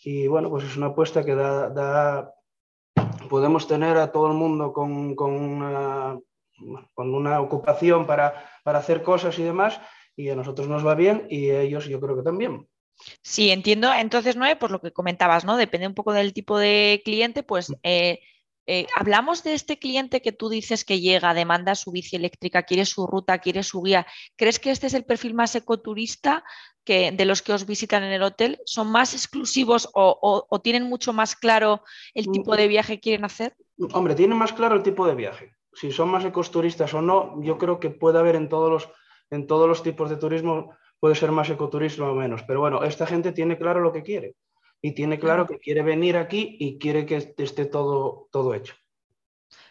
y 0.01 0.25
bueno, 0.27 0.49
pues 0.49 0.63
es 0.63 0.77
una 0.77 0.85
apuesta 0.85 1.25
que 1.25 1.35
da, 1.35 2.33
podemos 3.29 3.67
tener 3.67 3.97
a 3.97 4.09
todo 4.09 4.27
el 4.27 4.35
mundo 4.35 4.71
con, 4.71 5.15
con, 5.15 5.33
una, 5.33 6.17
con 6.93 7.13
una, 7.13 7.41
ocupación 7.41 8.07
para, 8.07 8.49
para 8.63 8.79
hacer 8.79 9.03
cosas 9.03 9.37
y 9.37 9.43
demás 9.43 9.81
y 10.15 10.29
a 10.29 10.37
nosotros 10.37 10.69
nos 10.69 10.87
va 10.87 10.95
bien 10.95 11.27
y 11.29 11.49
a 11.49 11.59
ellos 11.59 11.89
yo 11.89 11.99
creo 11.99 12.15
que 12.15 12.23
también. 12.23 12.69
Sí, 13.21 13.49
entiendo. 13.49 13.93
Entonces, 13.93 14.37
Noé, 14.37 14.55
por 14.55 14.71
lo 14.71 14.79
que 14.79 14.93
comentabas, 14.93 15.43
¿no? 15.43 15.57
Depende 15.57 15.87
un 15.87 15.93
poco 15.93 16.13
del 16.13 16.31
tipo 16.31 16.57
de 16.57 17.01
cliente, 17.03 17.43
pues 17.43 17.75
eh, 17.83 18.21
eh, 18.71 18.85
hablamos 18.95 19.43
de 19.43 19.55
este 19.55 19.79
cliente 19.79 20.21
que 20.21 20.31
tú 20.31 20.47
dices 20.47 20.85
que 20.85 20.99
llega, 20.99 21.33
demanda 21.33 21.73
su 21.73 21.91
bici 21.91 22.17
eléctrica, 22.17 22.61
quiere 22.61 22.85
su 22.85 23.07
ruta, 23.07 23.39
quiere 23.39 23.63
su 23.63 23.81
guía. 23.81 24.05
¿Crees 24.35 24.59
que 24.59 24.69
este 24.69 24.85
es 24.85 24.93
el 24.93 25.05
perfil 25.05 25.33
más 25.33 25.55
ecoturista 25.55 26.43
que 26.83 27.11
de 27.11 27.25
los 27.25 27.41
que 27.41 27.51
os 27.51 27.65
visitan 27.65 28.03
en 28.03 28.11
el 28.11 28.21
hotel? 28.21 28.59
¿Son 28.65 28.91
más 28.91 29.15
exclusivos 29.15 29.89
o, 29.95 30.61
tienen 30.63 30.83
mucho 30.83 31.13
más 31.13 31.35
claro 31.35 31.81
el 32.13 32.29
mm, 32.29 32.31
tipo 32.31 32.55
de 32.55 32.67
viaje 32.67 32.97
que 32.97 33.01
quieren 33.01 33.25
hacer? 33.25 33.55
Hombre, 33.91 34.13
tienen 34.13 34.37
más 34.37 34.53
claro 34.53 34.75
el 34.75 34.83
tipo 34.83 35.07
de 35.07 35.15
viaje. 35.15 35.55
Si 35.73 35.91
son 35.91 36.09
más 36.09 36.23
ecoturistas 36.23 36.93
o 36.93 37.01
no, 37.01 37.41
yo 37.41 37.57
creo 37.57 37.79
que 37.79 37.89
puede 37.89 38.19
haber 38.19 38.35
en 38.35 38.49
todos 38.49 38.69
los, 38.69 38.89
en 39.31 39.47
todos 39.47 39.67
los 39.67 39.81
tipos 39.81 40.11
de 40.11 40.17
turismo, 40.17 40.75
puede 40.99 41.15
ser 41.15 41.31
más 41.31 41.49
ecoturismo 41.49 42.05
o 42.05 42.13
menos. 42.13 42.43
Pero 42.43 42.59
bueno, 42.59 42.83
esta 42.83 43.07
gente 43.07 43.31
tiene 43.31 43.57
claro 43.57 43.79
lo 43.79 43.91
que 43.91 44.03
quiere 44.03 44.35
y 44.81 44.93
tiene 44.93 45.19
claro 45.19 45.45
que 45.45 45.59
quiere 45.59 45.81
venir 45.81 46.17
aquí 46.17 46.57
y 46.59 46.77
quiere 46.77 47.05
que 47.05 47.33
esté 47.37 47.65
todo, 47.65 48.27
todo 48.31 48.53
hecho. 48.53 48.75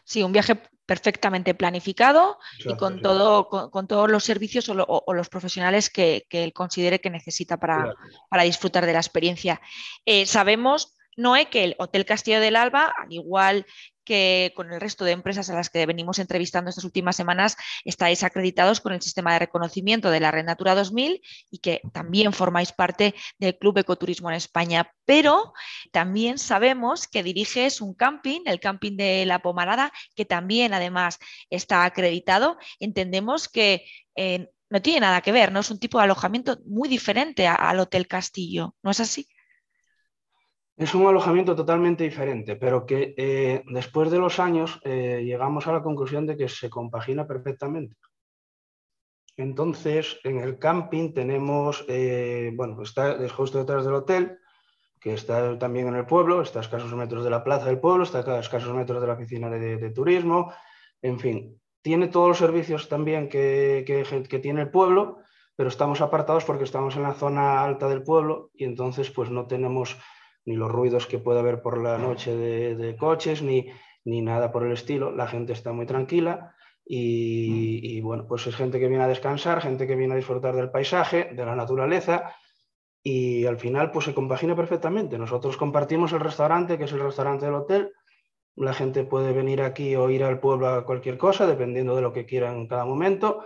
Sí, 0.05 0.23
un 0.23 0.33
viaje 0.33 0.61
perfectamente 0.87 1.55
planificado 1.55 2.38
y 2.65 2.75
con, 2.77 3.03
todo, 3.03 3.49
con, 3.49 3.87
todos 3.87 4.11
los 4.11 4.25
servicios 4.25 4.71
o, 4.71 5.12
los 5.12 5.29
profesionales 5.29 5.91
que, 5.91 6.27
él 6.31 6.55
considere 6.55 6.99
que 6.99 7.11
necesita 7.11 7.59
para, 7.59 7.95
para 8.31 8.45
disfrutar 8.45 8.87
de 8.87 8.95
la 8.95 9.00
experiencia. 9.00 9.61
Eh, 10.07 10.25
sabemos, 10.25 10.97
Noé, 11.15 11.50
que 11.50 11.65
el 11.65 11.77
Hotel 11.79 12.07
Castillo 12.07 12.41
del 12.41 12.57
Alba, 12.57 12.95
al 12.97 13.12
igual 13.12 13.67
que 14.09 14.55
con 14.57 14.73
el 14.73 14.81
resto 14.81 15.05
de 15.05 15.12
empresas 15.12 15.50
a 15.50 15.55
las 15.55 15.69
que 15.69 15.85
venimos 15.85 16.19
entrevistando 16.19 16.71
estas 16.71 16.85
últimas 16.85 17.15
semanas 17.15 17.59
estáis 17.85 18.23
acreditados 18.25 18.81
con 18.81 18.95
el 18.95 19.03
sistema 19.03 19.35
de 19.35 19.41
reconocimiento 19.41 20.11
de 20.11 20.19
la 20.19 20.31
Red 20.31 20.47
Natura 20.47 20.75
2000 20.75 21.21
y 21.50 21.59
que 21.59 21.83
también 21.93 22.33
formáis 22.33 22.73
parte 22.73 23.15
del 23.38 23.59
Club 23.59 23.77
Ecoturismo 23.77 24.31
en 24.31 24.37
España. 24.37 24.91
Pero 25.05 25.53
también 25.93 26.38
sabemos 26.38 27.07
que 27.07 27.23
diriges 27.23 27.83
un 27.83 27.93
camping, 27.93 28.41
el 28.47 28.61
camping 28.61 28.97
de 28.97 29.27
La 29.27 29.41
Pomarada, 29.41 29.93
que 30.17 30.25
también 30.25 30.73
además 30.73 31.19
está 31.50 31.85
acreditado. 31.85 32.57
Entendemos 32.81 33.47
que 33.47 33.85
eh, 34.17 34.49
no 34.71 34.81
tiene 34.81 35.00
nada 35.00 35.21
que 35.21 35.33
ver, 35.33 35.53
¿no? 35.53 35.61
Es 35.61 35.71
un 35.71 35.79
tipo 35.79 35.99
de 35.99 36.05
alojamiento 36.05 36.59
muy 36.65 36.88
diferente 36.88 37.47
al 37.47 37.79
Hotel 37.79 38.09
Castillo, 38.09 38.75
¿no 38.83 38.91
es 38.91 39.00
así? 39.00 39.29
Es 40.78 40.94
un 40.94 41.08
alojamiento 41.08 41.56
totalmente 41.56 42.04
diferente, 42.04 42.54
pero 42.54 42.87
que 42.87 43.12
eh, 43.16 43.64
después 43.66 44.12
de 44.12 44.18
los 44.18 44.38
años 44.38 44.80
eh, 44.85 45.23
llegamos 45.25 45.66
a 45.66 45.73
la 45.73 45.82
conclusión 45.82 46.25
de 46.25 46.37
que 46.37 46.49
se 46.49 46.70
compagina 46.70 47.26
perfectamente. 47.26 47.97
Entonces, 49.37 50.20
en 50.23 50.38
el 50.38 50.61
camping 50.61 51.12
tenemos, 51.12 51.85
eh, 51.88 52.52
bueno, 52.54 52.80
está 52.80 53.16
justo 53.28 53.58
detrás 53.58 53.85
del 53.85 53.94
hotel, 53.94 54.38
que 55.00 55.14
está 55.14 55.58
también 55.58 55.88
en 55.88 55.97
el 55.97 56.06
pueblo, 56.06 56.42
está 56.42 56.61
a 56.61 56.62
escasos 56.62 56.94
metros 56.94 57.25
de 57.25 57.30
la 57.30 57.42
plaza 57.42 57.66
del 57.66 57.80
pueblo, 57.80 58.04
está 58.04 58.18
a 58.20 58.38
escasos 58.38 58.73
metros 58.73 59.00
de 59.00 59.06
la 59.08 59.14
oficina 59.14 59.50
de, 59.50 59.90
turismo, 59.90 60.52
en 61.02 61.18
fin, 61.18 61.61
tiene 61.82 62.06
todos 62.06 62.28
los 62.28 62.38
servicios 62.38 62.88
también 62.88 63.28
que, 63.28 63.85
que, 63.85 64.38
tiene 64.38 64.62
el 64.62 64.70
pueblo, 64.70 65.18
pero 65.56 65.70
estamos 65.70 66.00
apartados 66.00 66.44
porque 66.44 66.64
estamos 66.64 66.94
en 66.94 67.02
la 67.02 67.14
zona 67.14 67.64
alta 67.64 67.88
del 67.88 68.04
pueblo 68.04 68.50
y 68.54 68.64
entonces 68.64 69.11
pues 69.11 69.28
no 69.30 69.47
tenemos 69.49 69.99
ni 70.49 70.57
los 70.57 70.71
ruidos 70.71 71.07
que 71.07 71.19
puede 71.19 71.40
haber 71.40 71.61
por 71.61 71.76
la 71.76 71.99
noche 71.99 72.35
de, 72.35 72.97
coches, 72.97 73.43
ni, 73.43 73.67
ni, 74.07 74.23
nada 74.23 74.50
por 74.50 74.64
el 74.64 74.73
estilo. 74.73 75.12
La 75.12 75.28
gente 75.28 75.52
está 75.52 75.75
muy 75.75 75.85
tranquila 75.85 76.55
y, 76.87 78.00
bueno, 78.00 78.26
pues 78.26 78.47
es 78.47 78.57
gente 78.57 78.81
que 78.81 78.88
viene 78.88 79.05
a 79.05 79.09
descansar, 79.09 79.61
gente 79.61 79.87
que 79.87 79.95
viene 79.95 80.14
a 80.14 80.17
disfrutar 80.17 80.57
del 80.57 80.71
paisaje, 80.71 81.35
de 81.35 81.45
la 81.45 81.55
naturaleza 81.55 82.35
y 83.02 83.45
al 83.45 83.59
final 83.59 83.90
pues 83.90 84.07
se 84.07 84.14
compagina 84.14 84.57
perfectamente. 84.57 85.19
Nosotros 85.19 85.59
compartimos 85.59 86.14
el 86.14 86.21
restaurante, 86.21 86.78
que 86.78 86.85
es 86.85 86.93
el 86.93 87.00
restaurante 87.00 87.45
del 87.45 87.55
hotel. 87.55 87.93
La 88.57 88.73
gente 88.73 89.05
puede 89.05 89.35
venir 89.35 89.61
aquí 89.61 89.97
o 89.97 90.09
ir 90.09 90.25
al 90.25 90.40
pueblo 90.40 90.67
a 90.69 90.87
cualquier 90.87 91.19
cosa, 91.19 91.47
dependiendo 91.47 91.95
de 91.95 92.00
lo 92.00 92.14
que 92.14 92.25
quiera 92.25 92.50
en 92.50 92.67
cada 92.67 92.87
momento. 92.87 93.45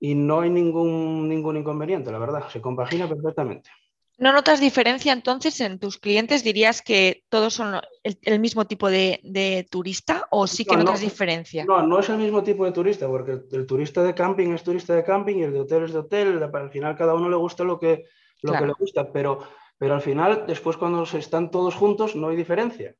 Y 0.00 0.16
no 0.16 0.40
hay 0.40 0.50
ningún, 0.50 1.28
ningún 1.28 1.56
inconveniente, 1.56 2.10
la 2.10 2.18
verdad, 2.18 2.48
se 2.48 2.60
compagina 2.60 3.08
perfectamente. 3.08 3.70
¿No 4.18 4.32
notas 4.32 4.60
diferencia 4.60 5.12
entonces 5.12 5.60
en 5.60 5.78
tus 5.78 5.98
clientes? 5.98 6.42
¿Dirías 6.42 6.80
que 6.80 7.24
todos 7.28 7.52
son 7.52 7.80
el, 8.02 8.40
mismo 8.40 8.64
tipo 8.64 8.88
de, 8.88 9.66
turista 9.70 10.26
o 10.30 10.46
sí 10.46 10.64
que 10.64 10.76
notas 10.76 11.00
diferencia? 11.00 11.66
No, 11.66 11.82
no 11.82 11.98
es 11.98 12.08
el 12.08 12.16
mismo 12.16 12.42
tipo 12.42 12.64
de 12.64 12.72
turista, 12.72 13.06
porque 13.08 13.38
el, 13.52 13.66
turista 13.66 14.02
de 14.02 14.14
camping 14.14 14.54
es 14.54 14.62
turista 14.62 14.94
de 14.94 15.04
camping 15.04 15.36
y 15.36 15.42
el 15.42 15.52
de 15.52 15.60
hotel 15.60 15.84
es 15.84 15.92
de 15.92 15.98
hotel. 15.98 16.42
Al 16.42 16.70
final 16.70 16.96
cada 16.96 17.14
uno 17.14 17.28
le 17.28 17.36
gusta 17.36 17.62
lo 17.62 17.78
que, 17.78 18.04
lo 18.40 18.54
que 18.54 18.66
le 18.66 18.72
gusta, 18.72 19.12
pero, 19.12 19.40
pero 19.76 19.94
al 19.94 20.00
final 20.00 20.44
después 20.46 20.78
cuando 20.78 21.04
se 21.04 21.18
están 21.18 21.50
todos 21.50 21.74
juntos 21.74 22.16
no 22.16 22.28
hay 22.28 22.36
diferencia. 22.36 22.96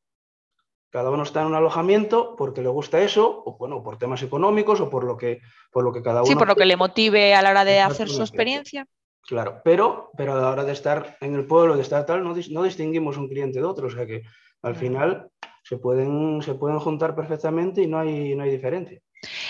Cada 0.90 1.10
uno 1.10 1.22
está 1.22 1.40
en 1.40 1.46
un 1.46 1.54
alojamiento 1.54 2.36
porque 2.36 2.60
le 2.60 2.68
gusta 2.68 3.00
eso, 3.00 3.42
o 3.46 3.56
bueno, 3.56 3.82
por 3.82 3.98
temas 3.98 4.22
económicos 4.22 4.80
o 4.80 4.90
por 4.90 5.04
lo 5.04 5.16
que, 5.16 5.40
por 5.70 5.82
lo 5.82 5.92
que 5.92 6.02
cada 6.02 6.20
uno... 6.20 6.26
Sí, 6.26 6.36
por 6.36 6.46
lo 6.46 6.56
que 6.56 6.66
le 6.66 6.76
motive 6.76 7.34
a 7.34 7.40
la 7.40 7.50
hora 7.50 7.64
de 7.64 7.80
hacer 7.80 8.08
su 8.10 8.20
experiencia. 8.20 8.86
Claro, 9.26 9.60
pero, 9.64 10.10
pero 10.16 10.34
a 10.34 10.40
la 10.40 10.50
hora 10.50 10.64
de 10.64 10.72
estar 10.72 11.16
en 11.20 11.34
el 11.34 11.46
pueblo, 11.46 11.74
de 11.74 11.82
estar 11.82 12.06
tal, 12.06 12.22
no, 12.22 12.32
no 12.50 12.62
distinguimos 12.62 13.16
un 13.16 13.28
cliente 13.28 13.58
de 13.58 13.64
otro, 13.64 13.88
o 13.88 13.90
sea 13.90 14.06
que 14.06 14.22
al 14.62 14.76
final 14.76 15.30
se 15.64 15.78
pueden, 15.78 16.40
se 16.42 16.54
pueden 16.54 16.78
juntar 16.78 17.16
perfectamente 17.16 17.82
y 17.82 17.88
no 17.88 17.98
hay, 17.98 18.36
no 18.36 18.44
hay 18.44 18.50
diferencia. 18.50 19.00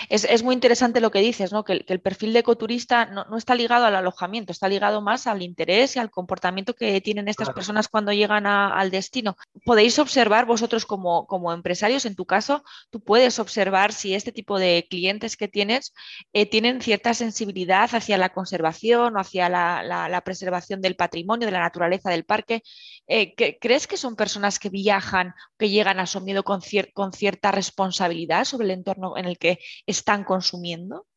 Es, 0.09 0.43
muy 0.43 0.53
interesante 0.53 1.01
lo 1.01 1.11
que 1.11 1.19
dices, 1.19 1.51
¿no? 1.51 1.63
que, 1.63 1.83
el, 1.87 1.99
perfil 1.99 2.33
de 2.33 2.39
ecoturista 2.39 3.05
no, 3.05 3.37
está 3.37 3.55
ligado 3.55 3.85
al 3.85 3.95
alojamiento, 3.95 4.51
está 4.51 4.67
ligado 4.67 5.01
más 5.01 5.27
al 5.27 5.41
interés 5.41 5.95
y 5.95 5.99
al 5.99 6.11
comportamiento 6.11 6.73
que 6.73 7.01
tienen 7.01 7.27
estas 7.27 7.49
personas 7.49 7.87
cuando 7.87 8.11
llegan 8.13 8.45
al 8.45 8.91
destino. 8.91 9.37
Podéis 9.65 9.99
observar 9.99 10.45
vosotros 10.45 10.85
como, 10.85 11.27
como, 11.27 11.51
empresarios, 11.53 12.05
en 12.05 12.15
tu 12.15 12.25
caso, 12.25 12.63
tú 12.89 13.01
puedes 13.01 13.39
observar 13.39 13.93
si 13.93 14.13
este 14.13 14.31
tipo 14.31 14.59
de 14.59 14.87
clientes 14.89 15.37
que 15.37 15.47
tienes 15.47 15.93
eh, 16.33 16.45
tienen 16.45 16.81
cierta 16.81 17.13
sensibilidad 17.13 17.89
hacia 17.93 18.17
la 18.17 18.29
conservación 18.29 19.15
o 19.15 19.19
hacia 19.19 19.49
la, 19.49 20.21
preservación 20.23 20.81
del 20.81 20.95
patrimonio, 20.95 21.45
de 21.45 21.51
la 21.51 21.59
naturaleza 21.59 22.09
del 22.09 22.25
parque. 22.25 22.63
Eh, 23.07 23.35
¿Crees 23.59 23.87
que 23.87 23.95
son 23.95 24.17
personas 24.17 24.59
que 24.59 24.69
viajan, 24.69 25.33
que 25.57 25.69
llegan 25.69 25.99
a 25.99 26.05
su 26.05 26.19
miedo 26.19 26.43
con, 26.43 26.59
con 26.93 27.13
cierta 27.13 27.51
responsabilidad 27.51 28.43
sobre 28.43 28.65
el 28.65 28.71
entorno 28.71 29.17
en 29.17 29.25
el 29.25 29.37
que 29.37 29.59
están 29.85 30.25
consumiendo? 30.25 31.07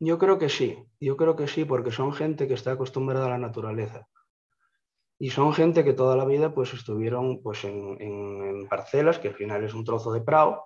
Yo 0.00 0.18
creo 0.18 0.36
que 0.36 0.48
sí, 0.48 0.76
yo 0.98 1.16
creo 1.16 1.36
que 1.36 1.46
sí, 1.46 1.64
porque 1.64 1.92
son 1.92 2.12
gente 2.12 2.48
que 2.48 2.54
está 2.54 2.72
acostumbrada 2.72 3.26
a 3.26 3.30
la 3.30 3.38
naturaleza. 3.38 4.08
Y 5.16 5.30
son 5.30 5.52
gente 5.52 5.84
que 5.84 5.92
toda 5.92 6.16
la 6.16 6.24
vida 6.24 6.52
pues, 6.52 6.74
estuvieron 6.74 7.40
pues, 7.40 7.62
en, 7.62 8.66
parcelas, 8.68 9.20
que 9.20 9.28
al 9.28 9.34
final 9.34 9.62
es 9.62 9.74
un 9.74 9.84
trozo 9.84 10.12
de 10.12 10.22
prado, 10.22 10.64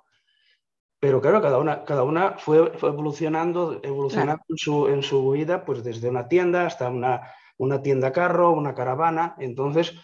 pero 0.98 1.20
claro, 1.20 1.42
cada 1.42 1.58
una, 1.58 1.84
cada 1.84 2.02
una 2.04 2.38
fue, 2.38 2.72
evolucionando, 2.80 3.78
evolucionando 3.82 4.42
en, 4.48 4.56
su, 4.56 4.88
en 4.88 5.02
su 5.02 5.30
vida, 5.32 5.66
pues 5.66 5.84
desde 5.84 6.08
una 6.08 6.28
tienda 6.28 6.64
hasta 6.64 6.88
una, 6.88 7.30
una 7.58 7.82
tienda 7.82 8.12
carro, 8.12 8.52
una 8.52 8.74
caravana. 8.74 9.36
Entonces 9.38 9.94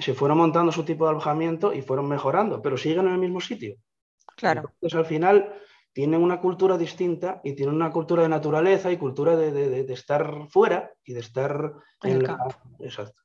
se 0.00 0.14
fueron 0.14 0.38
montando 0.38 0.72
su 0.72 0.84
tipo 0.84 1.04
de 1.04 1.10
alojamiento 1.10 1.72
y 1.72 1.82
fueron 1.82 2.08
mejorando, 2.08 2.62
pero 2.62 2.76
siguen 2.76 3.06
en 3.06 3.14
el 3.14 3.18
mismo 3.18 3.40
sitio. 3.40 3.76
Claro. 4.36 4.70
Entonces 4.74 4.98
al 4.98 5.06
final 5.06 5.54
tienen 5.92 6.22
una 6.22 6.40
cultura 6.40 6.78
distinta 6.78 7.40
y 7.44 7.54
tienen 7.54 7.74
una 7.74 7.90
cultura 7.90 8.22
de 8.22 8.28
naturaleza 8.28 8.90
y 8.90 8.96
cultura 8.96 9.36
de, 9.36 9.80
estar 9.92 10.48
fuera 10.48 10.92
y 11.04 11.12
de 11.14 11.20
estar 11.20 11.72
en, 12.02 12.22
la... 12.22 12.38
Exacto. 12.78 13.20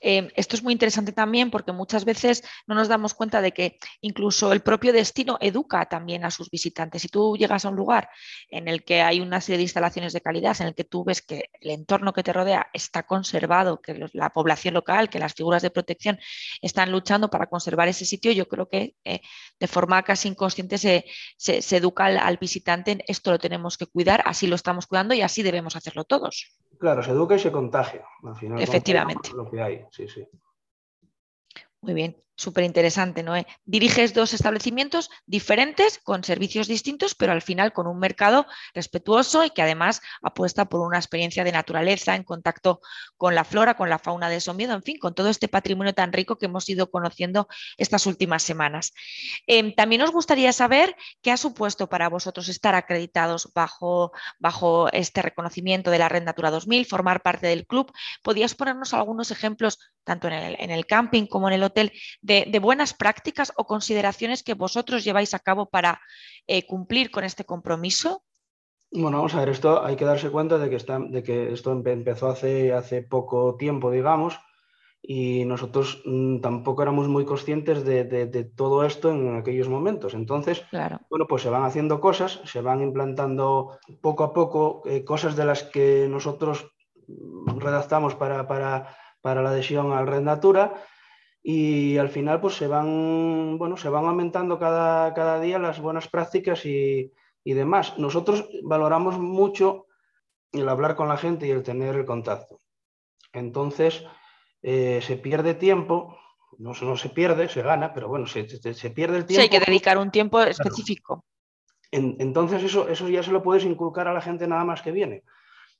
Em, 0.00 0.28
esto 0.36 0.54
es 0.54 0.62
muy 0.62 0.72
interesante 0.72 1.12
también 1.12 1.50
porque 1.50 1.72
muchas 1.72 2.04
veces 2.04 2.44
no 2.66 2.74
nos 2.74 2.88
damos 2.88 3.14
cuenta 3.14 3.40
de 3.40 3.52
que 3.52 3.78
incluso 4.00 4.52
el 4.52 4.60
propio 4.60 4.92
destino 4.92 5.38
educa 5.40 5.86
también 5.86 6.24
a 6.24 6.30
sus 6.30 6.50
visitantes. 6.50 7.02
Si 7.02 7.08
tú 7.08 7.36
llegas 7.36 7.64
a 7.64 7.70
un 7.70 7.76
lugar 7.76 8.08
en 8.48 8.68
el 8.68 8.84
que 8.84 9.02
hay 9.02 9.20
una 9.20 9.40
serie 9.40 9.58
de 9.58 9.62
instalaciones 9.64 10.12
de 10.12 10.20
calidad, 10.20 10.56
en 10.60 10.68
el 10.68 10.74
que 10.74 10.84
tú 10.84 11.04
ves 11.04 11.22
que 11.22 11.50
el 11.60 11.70
entorno 11.70 12.12
que 12.12 12.22
te 12.22 12.32
rodea 12.32 12.68
está 12.72 13.04
conservado, 13.04 13.80
que 13.80 14.08
la 14.12 14.30
población 14.30 14.74
local, 14.74 15.10
que 15.10 15.18
las 15.18 15.34
figuras 15.34 15.62
de 15.62 15.70
protección 15.70 16.18
están 16.62 16.92
luchando 16.92 17.28
para 17.30 17.46
conservar 17.46 17.88
ese 17.88 18.04
sitio, 18.04 18.32
yo 18.32 18.48
creo 18.48 18.68
que 18.68 18.94
eh, 19.04 19.20
de 19.58 19.66
forma 19.66 20.02
casi 20.02 20.28
inconsciente 20.28 20.78
se, 20.78 21.04
educa 21.76 22.06
al, 22.06 22.36
visitante 22.38 22.92
en 22.92 23.02
esto 23.08 23.30
lo 23.30 23.38
tenemos 23.38 23.76
que 23.76 23.86
cuidar, 23.86 24.22
así 24.24 24.46
lo 24.46 24.54
estamos 24.54 24.86
cuidando 24.86 25.14
y 25.14 25.22
así 25.22 25.42
debemos 25.42 25.74
hacerlo 25.76 26.04
todos. 26.04 26.56
Claro, 26.78 27.02
se 27.02 27.10
educa 27.10 27.34
y 27.34 27.38
se 27.40 27.50
contagia. 27.50 28.04
Al 28.22 28.36
final, 28.36 28.62
Efectivamente. 28.62 29.30
Lo 29.34 29.50
que 29.50 29.60
hay, 29.60 29.84
sí, 29.90 30.08
sí. 30.08 30.26
Muy 31.80 31.94
bien. 31.94 32.27
Súper 32.38 32.62
interesante, 32.62 33.24
¿no? 33.24 33.34
Diriges 33.64 34.14
dos 34.14 34.32
establecimientos 34.32 35.10
diferentes, 35.26 35.98
con 35.98 36.22
servicios 36.22 36.68
distintos, 36.68 37.16
pero 37.16 37.32
al 37.32 37.42
final 37.42 37.72
con 37.72 37.88
un 37.88 37.98
mercado 37.98 38.46
respetuoso 38.74 39.44
y 39.44 39.50
que 39.50 39.60
además 39.60 40.00
apuesta 40.22 40.66
por 40.66 40.80
una 40.82 40.98
experiencia 40.98 41.42
de 41.42 41.50
naturaleza 41.50 42.14
en 42.14 42.22
contacto 42.22 42.80
con 43.16 43.34
la 43.34 43.42
flora, 43.42 43.74
con 43.74 43.90
la 43.90 43.98
fauna 43.98 44.30
de 44.30 44.40
Somiedo, 44.40 44.74
en 44.74 44.84
fin, 44.84 45.00
con 45.00 45.16
todo 45.16 45.30
este 45.30 45.48
patrimonio 45.48 45.94
tan 45.94 46.12
rico 46.12 46.38
que 46.38 46.46
hemos 46.46 46.68
ido 46.68 46.92
conociendo 46.92 47.48
estas 47.76 48.06
últimas 48.06 48.44
semanas. 48.44 48.92
Em, 49.48 49.74
también 49.74 50.00
nos 50.00 50.12
gustaría 50.12 50.52
saber 50.52 50.94
qué 51.20 51.32
ha 51.32 51.36
supuesto 51.36 51.88
para 51.88 52.08
vosotros 52.08 52.48
estar 52.48 52.76
acreditados 52.76 53.52
bajo, 53.52 54.12
bajo 54.38 54.88
este 54.92 55.22
reconocimiento 55.22 55.90
de 55.90 55.98
la 55.98 56.08
Red 56.08 56.22
Natura 56.22 56.52
2000, 56.52 56.86
formar 56.86 57.20
parte 57.20 57.48
del 57.48 57.66
club. 57.66 57.92
¿Podrías 58.22 58.54
ponernos 58.54 58.94
algunos 58.94 59.32
ejemplos, 59.32 59.80
tanto 60.04 60.28
en 60.28 60.34
el, 60.34 60.56
en 60.60 60.70
el 60.70 60.86
camping 60.86 61.26
como 61.26 61.48
en 61.48 61.54
el 61.54 61.64
hotel, 61.64 61.90
de, 62.28 62.58
buenas 62.60 62.94
prácticas 62.94 63.52
o 63.56 63.64
consideraciones 63.64 64.42
que 64.42 64.54
vosotros 64.54 65.02
lleváis 65.02 65.32
a 65.34 65.38
cabo 65.38 65.66
para 65.66 66.00
eh, 66.46 66.66
cumplir 66.66 67.10
con 67.10 67.24
este 67.24 67.44
compromiso? 67.44 68.22
Bueno, 68.90 69.18
vamos 69.18 69.34
a 69.34 69.40
ver, 69.40 69.48
esto 69.48 69.84
hay 69.84 69.96
que 69.96 70.04
darse 70.04 70.30
cuenta 70.30 70.58
de 70.58 70.70
que, 70.70 70.76
está, 70.76 70.98
de 70.98 71.22
que 71.22 71.52
esto 71.52 71.72
empezó 71.72 72.28
hace, 72.28 72.72
hace 72.72 73.02
poco 73.02 73.56
tiempo, 73.56 73.90
digamos, 73.90 74.38
y 75.02 75.44
nosotros 75.44 76.02
mm, 76.04 76.40
tampoco 76.40 76.82
éramos 76.82 77.08
muy 77.08 77.24
conscientes 77.24 77.84
de, 77.84 78.50
todo 78.56 78.84
esto 78.84 79.10
en 79.10 79.36
aquellos 79.36 79.68
momentos. 79.68 80.14
Entonces, 80.14 80.64
bueno, 81.10 81.26
pues 81.28 81.42
se 81.42 81.50
van 81.50 81.64
haciendo 81.64 82.00
cosas, 82.00 82.40
se 82.44 82.60
van 82.60 82.82
implantando 82.82 83.78
poco 84.00 84.24
a 84.24 84.32
poco 84.32 84.82
eh, 84.86 85.04
cosas 85.04 85.36
de 85.36 85.44
las 85.44 85.62
que 85.62 86.06
nosotros 86.08 86.70
redactamos 87.56 88.14
para, 88.14 88.46
para, 88.46 88.96
para 89.22 89.42
la 89.42 89.50
adhesión 89.50 89.92
al 89.92 90.06
Red 90.06 90.22
Natura 90.22 90.74
y 91.50 91.96
al 91.96 92.10
final 92.10 92.42
pues 92.42 92.56
se 92.56 92.66
van, 92.66 93.56
bueno, 93.56 93.78
se 93.78 93.88
van 93.88 94.04
aumentando 94.04 94.58
cada, 94.58 95.14
cada 95.14 95.40
día 95.40 95.58
las 95.58 95.80
buenas 95.80 96.06
prácticas 96.06 96.66
y, 96.66 97.10
y, 97.42 97.54
demás. 97.54 97.98
Nosotros 97.98 98.50
valoramos 98.62 99.18
mucho 99.18 99.86
el 100.52 100.68
hablar 100.68 100.94
con 100.94 101.08
la 101.08 101.16
gente 101.16 101.46
y 101.46 101.50
el 101.50 101.62
tener 101.62 101.96
el 101.96 102.04
contacto. 102.04 102.60
Entonces, 103.32 104.04
eh, 104.60 105.00
se 105.00 105.16
pierde 105.16 105.54
tiempo, 105.54 106.18
no, 106.58 106.72
no, 106.82 106.98
se 106.98 107.08
pierde, 107.08 107.48
se 107.48 107.62
gana, 107.62 107.94
pero 107.94 108.08
bueno, 108.08 108.26
se, 108.26 108.46
se, 108.46 108.90
pierde 108.90 109.16
el 109.16 109.24
tiempo. 109.24 109.40
Sí, 109.40 109.50
hay 109.50 109.58
que 109.58 109.64
dedicar 109.64 109.96
un 109.96 110.10
tiempo 110.10 110.42
específico. 110.42 111.24
entonces, 111.90 112.62
eso, 112.62 112.90
eso 112.90 113.08
ya 113.08 113.22
se 113.22 113.32
lo 113.32 113.42
puedes 113.42 113.64
inculcar 113.64 114.06
a 114.06 114.12
la 114.12 114.20
gente 114.20 114.46
nada 114.46 114.66
más 114.66 114.82
que 114.82 114.92
viene. 114.92 115.24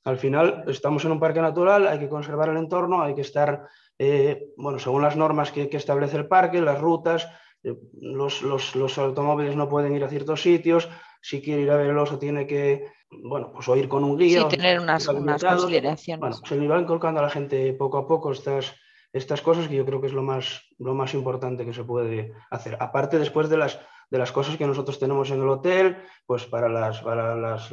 Al 0.05 0.17
final, 0.17 0.63
estamos 0.67 1.03
en 1.05 1.11
un 1.11 1.19
parque 1.19 1.41
natural, 1.41 1.87
hay 1.87 1.99
que 1.99 2.09
conservar 2.09 2.49
el 2.49 2.57
entorno, 2.57 3.01
hay 3.01 3.15
que 3.15 3.21
estar 3.21 3.67
eh, 4.01 4.53
bueno, 4.55 4.79
según 4.79 5.01
las 5.01 5.17
normas 5.17 5.51
que, 5.51 5.69
establece 5.73 6.15
el 6.15 6.27
parque, 6.27 6.61
las 6.61 6.79
rutas, 6.79 7.29
eh, 7.63 7.75
los, 7.99 8.97
automóviles 8.97 9.57
no 9.57 9.67
pueden 9.67 9.93
ir 9.93 10.05
a 10.05 10.07
ciertos 10.07 10.41
sitios, 10.41 10.87
si 11.21 11.41
quiere 11.41 11.63
ir 11.63 11.71
a 11.71 11.75
ver 11.75 11.89
el 11.89 11.97
oso 11.97 12.17
tiene 12.17 12.47
que, 12.47 12.85
bueno, 13.11 13.51
pues 13.51 13.67
o 13.67 13.75
ir 13.75 13.89
con 13.89 14.05
un 14.05 14.17
guía. 14.17 14.43
Sí, 14.43 14.47
tener 14.57 14.79
unas, 14.79 15.05
consideraciones. 15.05 16.19
Bueno, 16.19 16.35
se 16.47 16.55
le 16.55 16.67
va 16.69 16.79
inculcando 16.79 17.19
a 17.19 17.23
la 17.23 17.29
gente 17.29 17.73
poco 17.73 17.97
a 17.97 18.07
poco 18.07 18.31
estas, 18.31 18.73
estas 19.11 19.41
cosas 19.41 19.67
que 19.67 19.75
yo 19.75 19.85
creo 19.85 19.99
que 19.99 20.07
es 20.07 20.13
lo 20.13 20.23
más, 20.23 20.61
lo 20.77 20.93
más 20.93 21.13
importante 21.13 21.65
que 21.65 21.73
se 21.73 21.83
puede 21.83 22.31
hacer. 22.49 22.77
Aparte, 22.79 23.19
después 23.19 23.49
de 23.49 23.57
las, 23.57 23.81
de 24.09 24.17
las 24.17 24.31
cosas 24.31 24.57
que 24.57 24.67
nosotros 24.67 24.99
tenemos 24.99 25.29
en 25.31 25.41
el 25.41 25.49
hotel, 25.49 25.97
pues 26.25 26.45
para 26.45 26.69
las, 26.69 27.01
para 27.01 27.35
las 27.35 27.71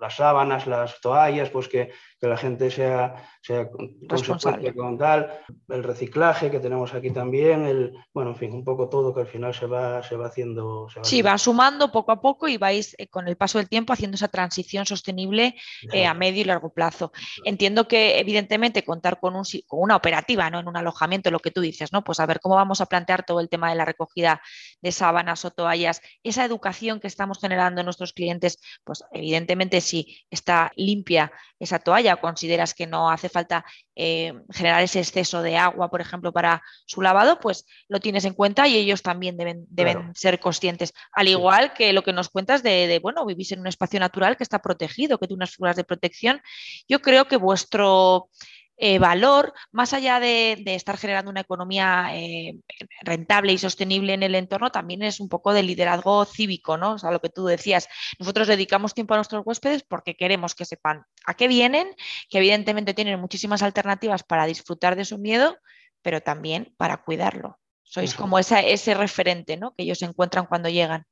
las 0.00 0.16
sábanas, 0.16 0.66
las 0.66 1.00
toallas, 1.00 1.50
pues 1.50 1.68
que, 1.68 1.92
la 2.20 2.36
gente 2.36 2.70
sea, 2.70 3.14
sea 3.40 3.70
responsable 4.02 4.74
con 4.74 4.98
tal, 4.98 5.30
el 5.68 5.82
reciclaje 5.82 6.50
que 6.50 6.60
tenemos 6.60 6.92
aquí 6.92 7.10
también, 7.10 7.64
el, 7.64 7.94
bueno, 8.12 8.30
en 8.30 8.36
fin, 8.36 8.52
un 8.52 8.62
poco 8.62 8.90
todo 8.90 9.14
que 9.14 9.22
al 9.22 9.26
final 9.26 9.54
se 9.54 9.64
va, 9.64 10.02
se 10.02 10.16
va 10.16 10.26
haciendo. 10.26 10.86
sí, 11.02 11.22
va 11.22 11.38
sumando 11.38 11.90
poco 11.90 12.12
a 12.12 12.20
poco 12.20 12.46
y 12.46 12.58
vais 12.58 12.94
eh, 12.98 13.08
con 13.08 13.26
el 13.26 13.36
paso 13.36 13.56
del 13.56 13.70
tiempo 13.70 13.94
haciendo 13.94 14.16
esa 14.16 14.28
transición 14.28 14.84
sostenible 14.84 15.54
eh, 15.92 16.04
a 16.04 16.12
medio 16.12 16.42
y 16.42 16.44
largo 16.44 16.74
plazo. 16.74 17.10
Entiendo 17.44 17.88
que 17.88 18.18
evidentemente 18.18 18.84
contar 18.84 19.18
con, 19.18 19.34
un, 19.34 19.44
con 19.66 19.80
una 19.80 19.96
operativa, 19.96 20.50
¿no? 20.50 20.60
En 20.60 20.68
un 20.68 20.76
alojamiento, 20.76 21.30
lo 21.30 21.40
que 21.40 21.50
tú 21.50 21.62
dices, 21.62 21.90
¿no? 21.90 22.04
Pues 22.04 22.20
a 22.20 22.26
ver 22.26 22.40
cómo 22.40 22.54
vamos 22.54 22.82
a 22.82 22.86
plantear 22.86 23.24
todo 23.24 23.40
el 23.40 23.48
tema 23.48 23.70
de 23.70 23.76
la 23.76 23.86
recogida 23.86 24.42
de 24.82 24.92
sábanas 24.92 25.19
o 25.28 25.50
toallas, 25.50 26.00
esa 26.22 26.44
educación 26.44 27.00
que 27.00 27.06
estamos 27.06 27.38
generando 27.40 27.80
en 27.80 27.84
nuestros 27.84 28.12
clientes, 28.12 28.58
pues 28.84 29.04
evidentemente 29.12 29.80
si 29.80 30.18
está 30.30 30.72
limpia 30.76 31.32
esa 31.58 31.78
toalla 31.78 32.14
o 32.14 32.20
consideras 32.20 32.74
que 32.74 32.86
no 32.86 33.10
hace 33.10 33.28
falta 33.28 33.64
eh, 33.94 34.32
generar 34.50 34.82
ese 34.82 35.00
exceso 35.00 35.42
de 35.42 35.56
agua, 35.56 35.90
por 35.90 36.00
ejemplo, 36.00 36.32
para 36.32 36.62
su 36.86 37.02
lavado, 37.02 37.38
pues 37.38 37.66
lo 37.88 38.00
tienes 38.00 38.24
en 38.24 38.34
cuenta 38.34 38.66
y 38.66 38.76
ellos 38.76 39.02
también 39.02 39.36
deben, 39.36 39.66
deben 39.68 40.14
ser 40.14 40.40
conscientes. 40.40 40.94
Al 41.12 41.28
igual 41.28 41.74
que 41.74 41.92
lo 41.92 42.02
que 42.02 42.14
nos 42.14 42.30
cuentas 42.30 42.62
de, 42.62 42.86
de, 42.86 42.98
bueno, 42.98 43.26
vivís 43.26 43.52
en 43.52 43.60
un 43.60 43.66
espacio 43.66 44.00
natural 44.00 44.36
que 44.36 44.42
está 44.42 44.60
protegido, 44.60 45.18
que 45.18 45.26
tiene 45.26 45.40
unas 45.40 45.50
figuras 45.50 45.76
de 45.76 45.84
protección. 45.84 46.40
Yo 46.88 47.00
creo 47.02 47.26
que 47.26 47.36
vuestro 47.36 48.30
eh, 48.82 48.98
valor, 48.98 49.52
más 49.72 49.92
allá 49.92 50.18
de, 50.20 50.62
estar 50.64 50.96
generando 50.96 51.30
una 51.30 51.42
economía 51.42 52.08
eh, 52.14 52.58
rentable 53.02 53.52
y 53.52 53.58
sostenible 53.58 54.14
en 54.14 54.22
el 54.22 54.34
entorno, 54.34 54.70
también 54.70 55.02
es 55.02 55.20
un 55.20 55.28
poco 55.28 55.52
de 55.52 55.62
liderazgo 55.62 56.24
cívico, 56.24 56.78
¿no? 56.78 56.94
O 56.94 56.98
sea, 56.98 57.10
lo 57.10 57.20
que 57.20 57.28
tú 57.28 57.44
decías, 57.44 57.88
nosotros 58.18 58.48
dedicamos 58.48 58.94
tiempo 58.94 59.12
a 59.12 59.18
nuestros 59.18 59.42
huéspedes 59.44 59.82
porque 59.82 60.16
queremos 60.16 60.54
que 60.54 60.64
sepan 60.64 61.04
a 61.26 61.34
qué 61.34 61.46
vienen, 61.46 61.94
que 62.30 62.38
evidentemente 62.38 62.94
tienen 62.94 63.20
muchísimas 63.20 63.62
alternativas 63.62 64.22
para 64.22 64.46
disfrutar 64.46 64.96
de 64.96 65.04
su 65.04 65.18
miedo, 65.18 65.58
pero 66.00 66.22
también 66.22 66.74
para 66.78 66.96
cuidarlo. 67.02 67.58
Sois 67.82 68.14
como 68.14 68.38
ese 68.38 68.94
referente, 68.94 69.58
¿no? 69.58 69.74
Que 69.76 69.82
ellos 69.82 70.00
encuentran 70.00 70.46
cuando 70.46 70.70
llegan. 70.70 71.04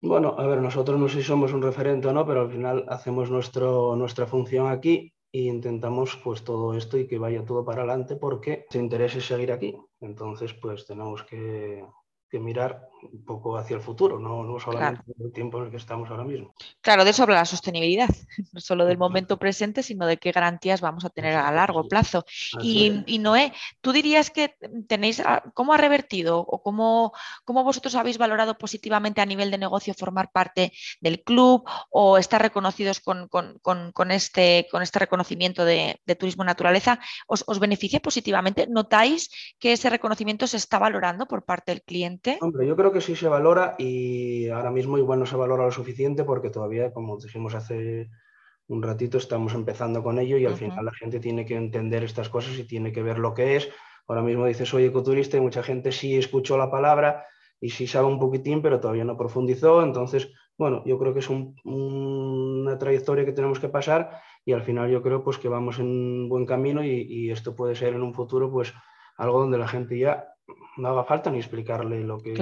Bueno, 0.00 0.36
a 0.38 0.46
ver, 0.46 0.62
nosotros 0.62 0.98
no 0.98 1.06
sé 1.06 1.16
si 1.16 1.24
somos 1.24 1.52
un 1.52 1.60
referente 1.60 2.08
o 2.08 2.12
no, 2.14 2.24
pero 2.24 2.40
al 2.40 2.50
final 2.50 2.86
hacemos 2.88 3.30
nuestro, 3.30 3.94
nuestra 3.94 4.26
función 4.26 4.68
aquí 4.68 5.12
y 5.32 5.48
intentamos 5.48 6.16
pues 6.22 6.42
todo 6.44 6.74
esto 6.74 6.98
y 6.98 7.06
que 7.06 7.18
vaya 7.18 7.44
todo 7.44 7.64
para 7.64 7.82
adelante 7.82 8.16
porque 8.16 8.66
se 8.70 8.78
interese 8.78 9.20
seguir 9.20 9.52
aquí. 9.52 9.76
Entonces 10.00 10.52
pues 10.54 10.86
tenemos 10.86 11.22
que, 11.24 11.84
que 12.28 12.40
mirar 12.40 12.88
un 13.02 13.24
poco 13.24 13.56
hacia 13.56 13.76
el 13.76 13.82
futuro, 13.82 14.18
no, 14.18 14.42
no 14.44 14.58
solamente 14.58 15.02
el 15.18 15.32
tiempo 15.32 15.58
en 15.58 15.64
el 15.64 15.70
que 15.70 15.76
estamos 15.76 16.10
ahora 16.10 16.24
mismo. 16.24 16.54
Claro, 16.80 17.04
de 17.04 17.10
eso 17.10 17.22
habla 17.22 17.36
la 17.36 17.44
sostenibilidad, 17.44 18.08
no 18.52 18.60
solo 18.60 18.84
del 18.84 18.98
momento 18.98 19.38
presente, 19.38 19.82
sino 19.82 20.06
de 20.06 20.18
qué 20.18 20.32
garantías 20.32 20.80
vamos 20.80 21.04
a 21.04 21.10
tener 21.10 21.34
a 21.34 21.50
largo 21.52 21.88
plazo. 21.88 22.24
Y, 22.60 23.18
Noé, 23.18 23.52
tú 23.80 23.92
dirías 23.92 24.30
que 24.30 24.54
tenéis, 24.88 25.20
ah, 25.20 25.42
¿cómo 25.54 25.72
ha 25.72 25.76
revertido 25.76 26.38
o 26.38 26.62
cómo, 26.62 27.12
cómo, 27.44 27.64
vosotros 27.64 27.94
habéis 27.94 28.18
valorado 28.18 28.56
positivamente 28.56 29.20
a 29.20 29.26
nivel 29.26 29.50
de 29.50 29.58
negocio 29.58 29.94
formar 29.94 30.30
parte 30.32 30.72
del 31.00 31.22
club 31.22 31.64
o 31.90 32.18
estar 32.18 32.40
reconocidos 32.40 33.00
con, 33.00 33.28
con, 33.28 33.58
con, 33.60 34.10
este, 34.10 34.66
con 34.70 34.82
este 34.82 34.98
reconocimiento 34.98 35.64
de, 35.64 36.00
de 36.04 36.16
turismo 36.16 36.44
naturaleza? 36.44 36.98
¿Os, 37.26 37.44
¿Os 37.46 37.58
beneficia 37.58 38.00
positivamente? 38.00 38.66
¿Notáis 38.68 39.30
que 39.58 39.72
ese 39.72 39.90
reconocimiento 39.90 40.46
se 40.46 40.56
está 40.56 40.78
valorando 40.78 41.26
por 41.26 41.44
parte 41.44 41.72
del 41.72 41.82
cliente? 41.82 42.38
Hombre, 42.40 42.66
yo 42.66 42.76
creo 42.76 42.89
que 42.92 43.00
sí 43.00 43.16
se 43.16 43.28
valora 43.28 43.74
y 43.78 44.48
ahora 44.48 44.70
mismo 44.70 44.98
igual 44.98 45.18
no 45.18 45.26
se 45.26 45.36
valora 45.36 45.64
lo 45.64 45.72
suficiente 45.72 46.24
porque 46.24 46.50
todavía, 46.50 46.92
como 46.92 47.16
dijimos 47.18 47.54
hace 47.54 48.10
un 48.68 48.82
ratito, 48.82 49.18
estamos 49.18 49.54
empezando 49.54 50.02
con 50.02 50.18
ello 50.18 50.36
y 50.38 50.46
al 50.46 50.56
final 50.56 50.84
la 50.84 50.92
gente 50.92 51.18
tiene 51.18 51.44
que 51.44 51.56
entender 51.56 52.04
estas 52.04 52.28
cosas 52.28 52.58
y 52.58 52.64
tiene 52.64 52.92
que 52.92 53.02
ver 53.02 53.18
lo 53.18 53.34
que 53.34 53.56
es. 53.56 53.68
Ahora 54.06 54.22
mismo 54.22 54.46
dices 54.46 54.68
soy 54.68 54.84
ecoturista 54.84 55.36
y 55.36 55.40
mucha 55.40 55.62
gente 55.62 55.92
sí 55.92 56.16
escuchó 56.16 56.56
la 56.56 56.70
palabra 56.70 57.26
y 57.60 57.70
sí 57.70 57.86
sabe 57.86 58.06
un 58.06 58.18
poquitín, 58.18 58.62
pero 58.62 58.80
todavía 58.80 59.04
no 59.04 59.16
profundizó. 59.16 59.82
Entonces, 59.82 60.32
bueno, 60.56 60.82
yo 60.86 60.98
creo 60.98 61.12
que 61.12 61.20
es 61.20 61.28
una 61.30 62.78
trayectoria 62.78 63.24
que 63.24 63.32
tenemos 63.32 63.58
que 63.58 63.68
pasar 63.68 64.20
y 64.44 64.52
al 64.52 64.62
final 64.62 64.90
yo 64.90 65.02
creo 65.02 65.22
pues 65.22 65.38
que 65.38 65.48
vamos 65.48 65.78
en 65.78 66.28
buen 66.28 66.46
camino 66.46 66.84
y, 66.84 67.02
y 67.08 67.30
esto 67.30 67.54
puede 67.54 67.74
ser 67.74 67.94
en 67.94 68.02
un 68.02 68.14
futuro 68.14 68.50
pues 68.50 68.72
algo 69.16 69.40
donde 69.40 69.58
la 69.58 69.68
gente 69.68 69.98
ya 69.98 70.34
no 70.76 70.88
haga 70.88 71.04
falta 71.04 71.30
ni 71.30 71.38
explicarle 71.38 72.02
lo 72.02 72.18
que, 72.18 72.34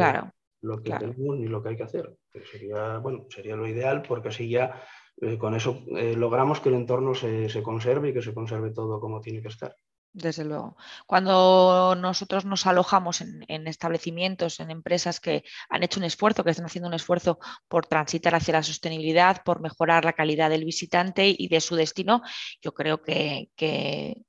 lo 0.62 0.83
que 0.83 0.92
tenemos 0.92 1.38
ni 1.38 1.47
lo 1.47 1.62
que 1.62 1.71
hay 1.71 1.77
que 1.77 1.85
hacer. 1.85 2.16
sería, 2.51 2.99
bueno, 2.99 3.27
sería 3.29 3.57
lo 3.57 3.66
ideal 3.66 4.03
porque 4.03 4.29
así 4.29 4.49
ya 4.49 4.83
eh, 5.21 5.38
con 5.38 5.55
eso 5.55 5.83
eh, 5.97 6.14
logramos 6.16 6.61
que 6.61 6.68
el 6.68 6.77
entorno 6.77 7.14
se, 7.14 7.49
se, 7.49 7.62
conserve 7.62 8.11
y 8.11 8.14
que 8.14 8.23
se 8.23 8.35
conserve 8.35 8.71
todo 8.71 9.01
como 9.01 9.21
tiene 9.21 9.42
que 9.42 9.49
estar. 9.49 9.75
Desde 10.18 10.44
luego. 10.44 10.76
Cuando 11.07 11.94
nosotros 11.96 12.44
nos 12.44 12.66
alojamos 12.66 13.20
en, 13.20 13.68
establecimientos, 13.68 14.59
en 14.59 14.72
empresas 14.72 15.20
que 15.20 15.44
han 15.68 15.85
hecho 15.85 16.00
un 16.00 16.04
esfuerzo, 16.04 16.42
que 16.42 16.50
están 16.50 16.66
haciendo 16.66 16.88
un 16.88 16.94
esfuerzo 16.94 17.38
por 17.68 17.87
transitar 17.87 18.35
hacia 18.35 18.54
la 18.54 18.64
sostenibilidad, 18.64 19.44
por 19.44 19.61
mejorar 19.61 20.04
la 20.04 20.14
calidad 20.14 20.50
del 20.50 20.64
visitante 20.64 21.33
y 21.38 21.46
de 21.46 21.61
su 21.61 21.76
destino, 21.76 22.22
yo 22.61 22.74
creo 22.74 23.00
que, 23.00 23.48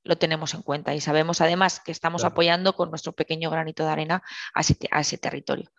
lo 0.04 0.18
tenemos 0.18 0.54
en 0.54 0.62
cuenta 0.62 0.94
y 0.94 1.02
sabemos 1.02 1.42
además 1.42 1.80
que 1.80 1.92
estamos 1.92 2.24
apoyando 2.24 2.76
con 2.76 2.90
nuestro 2.90 3.14
pequeño 3.14 3.50
granito 3.50 3.84
de 3.84 3.90
arena 3.90 4.24
a 4.54 4.62
ese, 4.62 5.18
territorio. 5.18 5.72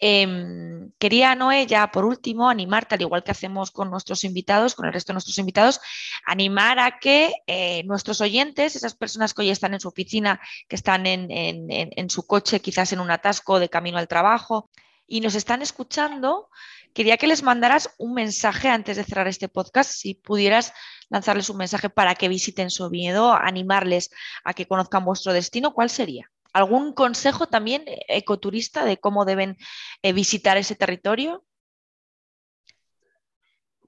Em, 0.00 0.90
quería, 0.98 1.36
Noé, 1.36 1.66
ya 1.66 1.90
por 1.92 2.04
último, 2.04 2.48
animarte, 2.48 2.96
al 2.96 3.00
igual 3.00 3.22
que 3.22 3.30
hacemos 3.30 3.70
con 3.70 3.90
nuestros 3.90 4.24
invitados, 4.24 4.74
con 4.74 4.86
el 4.86 4.92
resto 4.92 5.12
de 5.12 5.14
nuestros 5.14 5.38
invitados, 5.38 5.80
animar 6.26 6.80
a 6.80 6.98
que 6.98 7.32
eh, 7.46 7.84
nuestros 7.84 8.20
oyentes, 8.20 8.74
esas 8.74 8.94
personas 8.94 9.34
que 9.34 9.42
hoy 9.42 9.51
están 9.52 9.74
en 9.74 9.80
su 9.80 9.88
oficina, 9.88 10.40
que 10.68 10.76
están 10.76 11.06
en, 11.06 12.10
su 12.10 12.26
coche, 12.26 12.60
quizás 12.60 12.92
en 12.92 13.00
un 13.00 13.10
atasco 13.10 13.58
de 13.58 13.68
camino 13.68 13.98
al 13.98 14.08
trabajo, 14.08 14.70
y 15.06 15.20
nos 15.20 15.34
están 15.34 15.62
escuchando, 15.62 16.48
quería 16.94 17.16
que 17.16 17.26
les 17.26 17.42
mandaras 17.42 17.94
un 17.98 18.14
mensaje 18.14 18.68
antes 18.68 18.96
de 18.96 19.04
cerrar 19.04 19.28
este 19.28 19.48
podcast, 19.48 19.90
si 19.90 20.14
pudieras 20.14 20.72
lanzarles 21.10 21.50
un 21.50 21.58
mensaje 21.58 21.90
para 21.90 22.14
que 22.14 22.28
visiten 22.28 22.70
su 22.70 22.88
miedo, 22.88 23.32
animarles 23.32 24.10
a 24.44 24.54
que 24.54 24.66
conozcan 24.66 25.04
vuestro 25.04 25.32
destino, 25.32 25.74
¿cuál 25.74 25.90
sería? 25.90 26.30
¿Algún 26.52 26.92
consejo 26.92 27.46
también 27.46 27.84
ecoturista 28.08 28.84
de 28.84 28.98
cómo 28.98 29.24
deben 29.24 29.56
eh, 30.02 30.12
visitar 30.12 30.56
ese 30.56 30.76
territorio? 30.76 31.44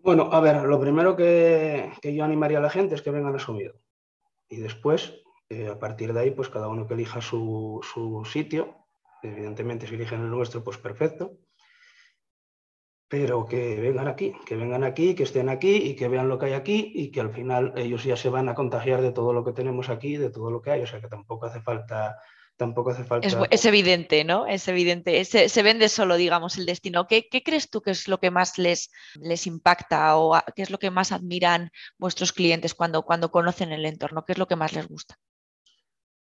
Bueno, 0.05 0.29
a 0.31 0.41
ver, 0.41 0.65
lo 0.65 0.79
primero 0.79 1.17
que, 1.17 1.91
yo 2.03 2.25
animaría 2.25 2.59
a 2.59 2.61
la 2.61 2.69
gente 2.69 2.95
es 2.95 3.01
que 3.01 3.11
vengan 3.11 3.35
a 3.35 3.39
su 3.39 3.55
miedo. 3.55 3.75
Y 4.51 4.57
después 4.57 5.24
eh, 5.55 5.69
a 5.69 5.79
partir 5.79 6.13
de 6.13 6.21
ahí, 6.21 6.31
pues 6.33 6.49
cada 6.49 6.69
uno 6.69 6.87
que 6.87 6.95
elija 6.95 7.21
su, 7.21 7.81
sitio, 8.31 8.87
evidentemente 9.23 9.87
si 9.87 9.95
eligen 9.95 10.21
el 10.23 10.31
nuestro, 10.31 10.65
pues 10.65 10.79
perfecto, 10.79 11.39
pero 13.09 13.45
que 13.47 13.81
vengan 13.81 14.09
aquí, 14.09 14.35
que 14.45 14.57
vengan 14.57 14.83
aquí, 14.83 15.15
que 15.15 15.23
estén 15.23 15.49
aquí 15.49 15.77
y 15.77 15.95
que 15.95 16.09
vean 16.09 16.29
lo 16.29 16.39
que 16.39 16.47
hay 16.47 16.53
aquí 16.55 16.91
y 16.95 17.11
que 17.13 17.21
al 17.21 17.31
final 17.31 17.73
ellos 17.77 18.03
ya 18.03 18.17
se 18.17 18.31
van 18.31 18.49
a 18.49 18.55
contagiar 18.55 19.01
de 19.01 19.13
todo 19.13 19.33
lo 19.33 19.45
que 19.45 19.53
tenemos 19.53 19.89
aquí, 19.89 20.17
de 20.17 20.31
todo 20.31 20.51
lo 20.51 20.61
que 20.61 20.73
hay, 20.73 20.83
o 20.83 20.87
sea 20.87 21.01
que 21.01 21.09
tampoco 21.09 21.47
hace 21.47 21.61
falta 21.61 22.17
tampoco 22.57 22.91
hace 22.91 23.05
falta. 23.05 23.27
Es, 23.51 23.65
evidente, 23.65 24.25
¿no? 24.25 24.47
Es 24.47 24.69
evidente. 24.69 25.25
Se, 25.25 25.63
vende 25.63 25.89
solo, 25.89 26.17
digamos, 26.17 26.57
el 26.57 26.67
destino. 26.67 27.07
¿Qué, 27.07 27.29
crees 27.45 27.71
tú 27.71 27.83
que 27.83 27.91
es 27.91 28.09
lo 28.09 28.19
que 28.19 28.31
más 28.31 28.59
les, 28.59 28.91
les 29.21 29.47
impacta 29.47 30.17
o 30.17 30.41
qué 30.55 30.63
es 30.63 30.71
lo 30.71 30.79
que 30.79 30.91
más 30.91 31.13
admiran 31.13 31.71
vuestros 31.99 32.33
clientes 32.33 32.75
cuando, 32.75 33.03
cuando 33.03 33.31
conocen 33.31 33.73
el 33.73 33.87
entorno? 33.87 34.25
¿Qué 34.25 34.33
es 34.33 34.39
lo 34.39 34.47
que 34.47 34.57
más 34.57 34.73
les 34.73 34.87
gusta? 34.87 35.17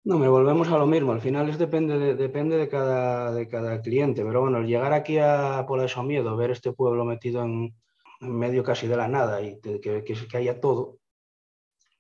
No, 0.04 0.18
me 0.18 0.28
volvemos 0.28 0.70
a 0.70 0.78
lo 0.78 0.86
mismo. 0.86 1.12
Al 1.12 1.22
final 1.22 1.50
es 1.50 1.58
depende 1.58 2.00
de, 2.00 2.16
depende 2.16 2.58
de 2.58 2.70
cada, 2.70 3.32
de 3.32 3.48
cada 3.48 3.82
cliente. 3.82 4.24
Pero 4.24 4.42
bueno, 4.42 4.62
llegar 4.62 4.94
aquí 4.94 5.18
a 5.18 5.66
Pola 5.68 5.84
de 5.84 5.90
Somiedo, 5.90 6.36
ver 6.38 6.52
este 6.52 6.72
pueblo 6.72 7.06
metido 7.06 7.44
en, 7.44 7.76
medio 8.22 8.64
casi 8.64 8.88
de 8.88 8.98
la 8.98 9.08
nada 9.08 9.42
y 9.42 9.60
que, 9.62 9.80
que, 9.80 10.04
que, 10.04 10.38
haya 10.38 10.60
todo, 10.60 11.00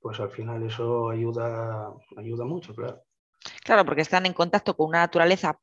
pues 0.01 0.19
al 0.19 0.29
final 0.29 0.63
eso 0.63 1.09
ayuda, 1.09 1.93
ayuda 2.17 2.45
mucho, 2.45 2.73
claro. 2.75 3.03
Claro, 3.63 3.85
porque 3.85 4.01
están 4.01 4.25
en 4.25 4.33
contacto 4.33 4.75
con 4.75 4.87
una 4.87 4.99
naturaleza 4.99 5.57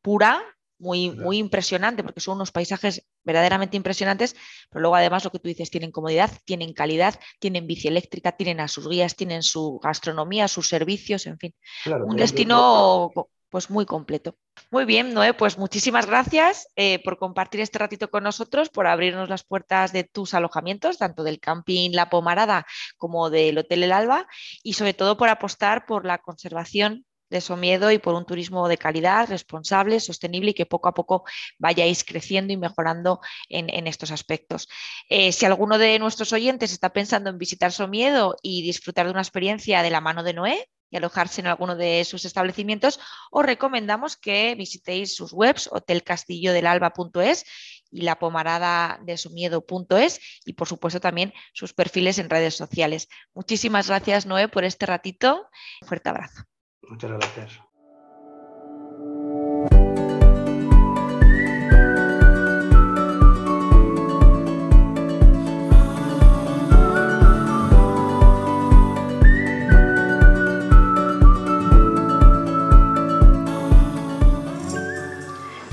pura, 0.00 0.40
muy, 0.78 1.10
muy 1.10 1.38
impresionante, 1.38 2.02
porque 2.02 2.20
son 2.20 2.36
unos 2.36 2.52
paisajes 2.52 3.06
verdaderamente 3.24 3.76
impresionantes, 3.76 4.36
pero 4.70 4.82
luego 4.82 4.96
además 4.96 5.24
lo 5.24 5.30
que 5.30 5.38
tú 5.38 5.48
dices, 5.48 5.70
tienen 5.70 5.90
comodidad, 5.90 6.30
tienen 6.44 6.72
calidad, 6.72 7.18
tienen 7.38 7.66
bici 7.66 7.88
eléctrica, 7.88 8.32
tienen 8.32 8.60
a 8.60 8.68
sus 8.68 8.88
guías, 8.88 9.16
tienen 9.16 9.42
su 9.42 9.78
gastronomía, 9.82 10.48
sus 10.48 10.68
servicios, 10.68 11.26
en 11.26 11.38
fin. 11.38 11.54
un 11.86 12.16
destino 12.16 13.12
pues 13.50 13.70
muy 13.70 13.86
completo. 13.86 14.36
Muy 14.70 14.84
bien, 14.84 15.14
Noé, 15.14 15.32
pues 15.32 15.56
muchísimas 15.56 16.06
gracias 16.06 16.68
eh, 16.76 17.02
por 17.02 17.18
compartir 17.18 17.60
este 17.60 17.78
ratito 17.78 18.10
con 18.10 18.24
nosotros, 18.24 18.68
por 18.68 18.86
abrirnos 18.86 19.28
las 19.28 19.44
puertas 19.44 19.92
de 19.92 20.04
tus 20.04 20.34
alojamientos, 20.34 20.98
tanto 20.98 21.22
del 21.22 21.40
camping 21.40 21.92
La 21.92 22.10
Pomarada 22.10 22.66
como 22.96 23.30
del 23.30 23.58
Hotel 23.58 23.84
El 23.84 23.92
Alba, 23.92 24.26
y 24.62 24.74
sobre 24.74 24.94
todo 24.94 25.16
por 25.16 25.28
apostar 25.28 25.86
por 25.86 26.04
la 26.04 26.18
conservación 26.18 27.06
de 27.30 27.40
Somiedo 27.40 27.90
y 27.90 27.98
por 27.98 28.14
un 28.14 28.24
turismo 28.26 28.68
de 28.68 28.78
calidad, 28.78 29.28
responsable, 29.28 30.00
sostenible 30.00 30.50
y 30.50 30.54
que 30.54 30.66
poco 30.66 30.88
a 30.88 30.94
poco 30.94 31.24
vayáis 31.58 32.04
creciendo 32.04 32.52
y 32.52 32.56
mejorando 32.56 33.20
en, 33.48 33.86
estos 33.86 34.10
aspectos. 34.10 34.68
Eh, 35.08 35.32
si 35.32 35.46
alguno 35.46 35.78
de 35.78 35.98
nuestros 35.98 36.32
oyentes 36.32 36.72
está 36.72 36.90
pensando 36.92 37.30
en 37.30 37.38
visitar 37.38 37.72
Somiedo 37.72 38.36
y 38.42 38.62
disfrutar 38.62 39.06
de 39.06 39.12
una 39.12 39.22
experiencia 39.22 39.82
de 39.82 39.90
la 39.90 40.00
mano 40.00 40.22
de 40.22 40.34
Noé, 40.34 40.68
y 40.90 40.96
alojarse 40.96 41.40
en 41.40 41.46
alguno 41.46 41.76
de 41.76 42.04
sus 42.04 42.24
establecimientos, 42.24 42.98
os 43.30 43.44
recomendamos 43.44 44.16
que 44.16 44.54
visitéis 44.54 45.14
sus 45.14 45.32
webs 45.32 45.68
hotelcastillodelalba.es 45.70 47.44
y 47.90 48.02
la 48.02 48.18
pomarada 48.18 48.98
de 49.02 49.16
somiedo.es 49.16 50.20
y 50.44 50.52
por 50.54 50.68
supuesto 50.68 51.00
también 51.00 51.32
sus 51.52 51.72
perfiles 51.72 52.18
en 52.18 52.30
redes 52.30 52.54
sociales. 52.54 53.08
Muchísimas 53.34 53.88
gracias 53.88 54.26
Noé 54.26 54.48
por 54.48 54.64
este 54.64 54.86
ratito. 54.86 55.48
Un 55.82 55.88
fuerte 55.88 56.08
abrazo. 56.08 56.44
Muchas 56.88 57.10
gracias. 57.10 57.60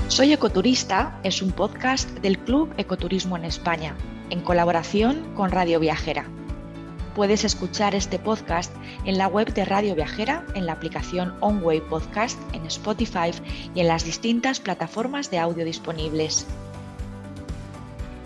Soy 0.08 0.32
Ecoturista 0.32 1.20
es 1.24 1.42
un 1.42 1.52
podcast 1.52 2.08
del 2.20 2.38
Club 2.38 2.72
Ecoturismo 2.78 3.36
en 3.36 3.44
España, 3.44 3.94
en 4.30 4.40
colaboración 4.40 5.34
con 5.34 5.50
Radio 5.50 5.78
Viajera. 5.78 6.24
Puedes 7.16 7.44
escuchar 7.44 7.94
este 7.94 8.18
podcast 8.18 8.70
en 9.06 9.16
la 9.16 9.26
web 9.26 9.54
de 9.54 9.64
Radio 9.64 9.94
Viajera, 9.94 10.44
en 10.54 10.66
la 10.66 10.72
aplicación 10.72 11.34
OnWay 11.40 11.80
Podcast, 11.80 12.38
en 12.52 12.66
Spotify 12.66 13.30
y 13.74 13.80
en 13.80 13.88
las 13.88 14.04
distintas 14.04 14.60
plataformas 14.60 15.30
de 15.30 15.38
audio 15.38 15.64
disponibles. 15.64 16.46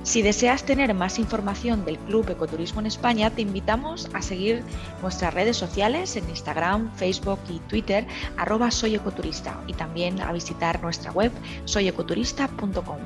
Si 0.02 0.22
deseas 0.22 0.64
tener 0.64 0.92
más 0.92 1.20
información 1.20 1.84
del 1.84 1.98
Club 1.98 2.30
Ecoturismo 2.30 2.80
en 2.80 2.86
España, 2.86 3.30
te 3.30 3.42
invitamos 3.42 4.10
a 4.12 4.22
seguir 4.22 4.64
nuestras 5.02 5.34
redes 5.34 5.56
sociales 5.56 6.16
en 6.16 6.28
Instagram, 6.28 6.92
Facebook 6.96 7.38
y 7.48 7.60
Twitter, 7.60 8.08
arroba 8.36 8.72
soyecoturista 8.72 9.62
y 9.68 9.74
también 9.74 10.20
a 10.20 10.32
visitar 10.32 10.82
nuestra 10.82 11.12
web 11.12 11.30
soyecoturista.com. 11.64 12.98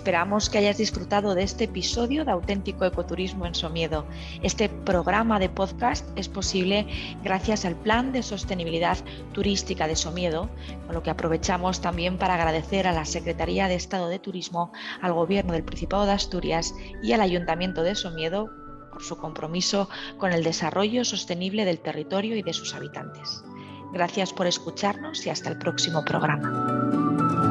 Esperamos 0.00 0.48
que 0.48 0.56
hayas 0.56 0.78
disfrutado 0.78 1.34
de 1.34 1.42
este 1.42 1.64
episodio 1.64 2.24
de 2.24 2.30
Auténtico 2.30 2.86
Ecoturismo 2.86 3.44
en 3.44 3.54
Somiedo. 3.54 4.06
Este 4.42 4.70
programa 4.70 5.38
de 5.38 5.50
podcast 5.50 6.08
es 6.16 6.26
posible 6.26 6.86
gracias 7.22 7.66
al 7.66 7.76
Plan 7.76 8.10
de 8.10 8.22
Sostenibilidad 8.22 8.96
Turística 9.32 9.86
de 9.86 9.96
Somiedo, 9.96 10.48
con 10.86 10.94
lo 10.94 11.02
que 11.02 11.10
aprovechamos 11.10 11.82
también 11.82 12.16
para 12.16 12.36
agradecer 12.36 12.86
a 12.86 12.92
la 12.92 13.04
Secretaría 13.04 13.68
de 13.68 13.74
Estado 13.74 14.08
de 14.08 14.18
Turismo, 14.18 14.72
al 15.02 15.12
Gobierno 15.12 15.52
del 15.52 15.64
Principado 15.64 16.06
de 16.06 16.12
Asturias 16.12 16.72
y 17.02 17.12
al 17.12 17.20
Ayuntamiento 17.20 17.82
de 17.82 17.94
Somiedo 17.94 18.48
por 18.90 19.02
su 19.02 19.18
compromiso 19.18 19.90
con 20.16 20.32
el 20.32 20.42
desarrollo 20.42 21.04
sostenible 21.04 21.66
del 21.66 21.80
territorio 21.80 22.36
y 22.36 22.42
de 22.42 22.54
sus 22.54 22.74
habitantes. 22.74 23.44
Gracias 23.92 24.32
por 24.32 24.46
escucharnos 24.46 25.26
y 25.26 25.28
hasta 25.28 25.50
el 25.50 25.58
próximo 25.58 26.02
programa. 26.06 27.49